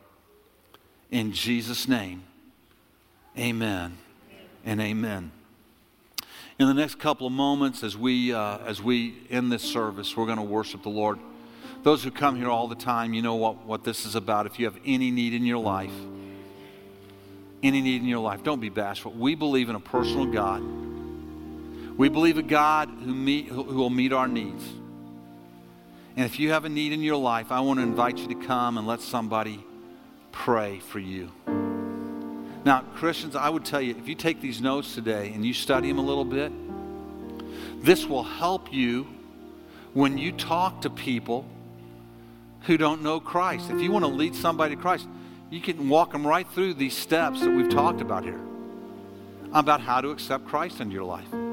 In 1.10 1.32
Jesus' 1.32 1.88
name, 1.88 2.24
amen 3.38 3.96
and 4.66 4.80
amen 4.82 5.32
in 6.58 6.66
the 6.66 6.74
next 6.74 6.98
couple 6.98 7.26
of 7.26 7.32
moments 7.32 7.82
as 7.82 7.96
we 7.96 8.34
uh, 8.34 8.58
as 8.66 8.82
we 8.82 9.14
end 9.30 9.50
this 9.50 9.62
service 9.62 10.14
we're 10.14 10.26
going 10.26 10.36
to 10.36 10.42
worship 10.42 10.82
the 10.82 10.90
lord 10.90 11.18
those 11.84 12.04
who 12.04 12.10
come 12.10 12.36
here 12.36 12.50
all 12.50 12.68
the 12.68 12.74
time 12.74 13.14
you 13.14 13.22
know 13.22 13.36
what, 13.36 13.64
what 13.64 13.84
this 13.84 14.04
is 14.04 14.14
about 14.16 14.44
if 14.44 14.58
you 14.58 14.66
have 14.66 14.76
any 14.84 15.10
need 15.10 15.32
in 15.32 15.46
your 15.46 15.58
life 15.58 15.94
any 17.62 17.80
need 17.80 18.02
in 18.02 18.08
your 18.08 18.18
life 18.18 18.42
don't 18.42 18.60
be 18.60 18.68
bashful 18.68 19.12
we 19.12 19.34
believe 19.34 19.70
in 19.70 19.76
a 19.76 19.80
personal 19.80 20.26
god 20.26 20.60
We 22.00 22.08
believe 22.08 22.38
a 22.38 22.42
God 22.42 22.89
who, 23.00 23.14
meet, 23.14 23.48
who 23.48 23.62
will 23.62 23.90
meet 23.90 24.12
our 24.12 24.28
needs. 24.28 24.64
And 26.16 26.24
if 26.24 26.38
you 26.38 26.50
have 26.50 26.64
a 26.64 26.68
need 26.68 26.92
in 26.92 27.02
your 27.02 27.16
life, 27.16 27.50
I 27.50 27.60
want 27.60 27.78
to 27.78 27.82
invite 27.82 28.18
you 28.18 28.28
to 28.28 28.34
come 28.34 28.78
and 28.78 28.86
let 28.86 29.00
somebody 29.00 29.64
pray 30.32 30.80
for 30.80 30.98
you. 30.98 31.30
Now, 32.64 32.82
Christians, 32.94 33.36
I 33.36 33.48
would 33.48 33.64
tell 33.64 33.80
you 33.80 33.94
if 33.96 34.06
you 34.06 34.14
take 34.14 34.40
these 34.40 34.60
notes 34.60 34.94
today 34.94 35.32
and 35.34 35.44
you 35.44 35.54
study 35.54 35.88
them 35.88 35.98
a 35.98 36.02
little 36.02 36.24
bit, 36.24 36.52
this 37.82 38.06
will 38.06 38.22
help 38.22 38.72
you 38.72 39.06
when 39.94 40.18
you 40.18 40.32
talk 40.32 40.82
to 40.82 40.90
people 40.90 41.46
who 42.62 42.76
don't 42.76 43.02
know 43.02 43.18
Christ. 43.18 43.70
If 43.70 43.80
you 43.80 43.90
want 43.90 44.04
to 44.04 44.10
lead 44.10 44.34
somebody 44.34 44.76
to 44.76 44.80
Christ, 44.80 45.06
you 45.48 45.60
can 45.60 45.88
walk 45.88 46.12
them 46.12 46.26
right 46.26 46.46
through 46.48 46.74
these 46.74 46.96
steps 46.96 47.40
that 47.40 47.50
we've 47.50 47.70
talked 47.70 48.00
about 48.00 48.24
here 48.24 48.40
about 49.52 49.80
how 49.80 50.00
to 50.00 50.10
accept 50.10 50.44
Christ 50.44 50.80
into 50.80 50.94
your 50.94 51.04
life. 51.04 51.49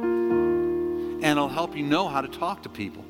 And 1.22 1.26
it'll 1.26 1.50
help 1.50 1.76
you 1.76 1.84
know 1.84 2.08
how 2.08 2.22
to 2.22 2.28
talk 2.28 2.64
to 2.64 2.70
people 2.70 3.04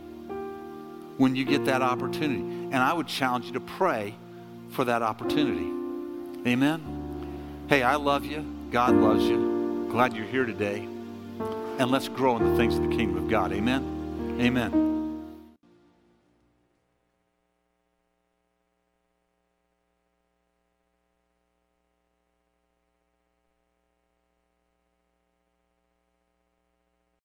when 1.18 1.36
you 1.36 1.46
get 1.46 1.66
that 1.66 1.82
opportunity. 1.82 2.42
And 2.42 2.76
I 2.76 2.94
would 2.94 3.08
challenge 3.08 3.46
you 3.46 3.54
to 3.54 3.60
pray 3.60 4.16
for 4.70 4.86
that 4.86 5.02
opportunity. 5.02 5.72
Amen? 6.48 7.66
Hey, 7.68 7.84
I 7.84 7.96
love 7.96 8.26
you. 8.26 8.46
God 8.72 8.96
loves 8.96 9.24
you. 9.24 9.88
Glad 9.92 10.16
you're 10.16 10.26
here 10.26 10.46
today. 10.46 10.88
And 11.80 11.92
let's 11.92 12.08
grow 12.08 12.38
in 12.38 12.52
the 12.52 12.58
things 12.58 12.76
of 12.76 12.90
the 12.90 12.96
kingdom 12.96 13.18
of 13.18 13.30
God. 13.30 13.52
Amen? 13.52 14.38
Amen. 14.40 14.97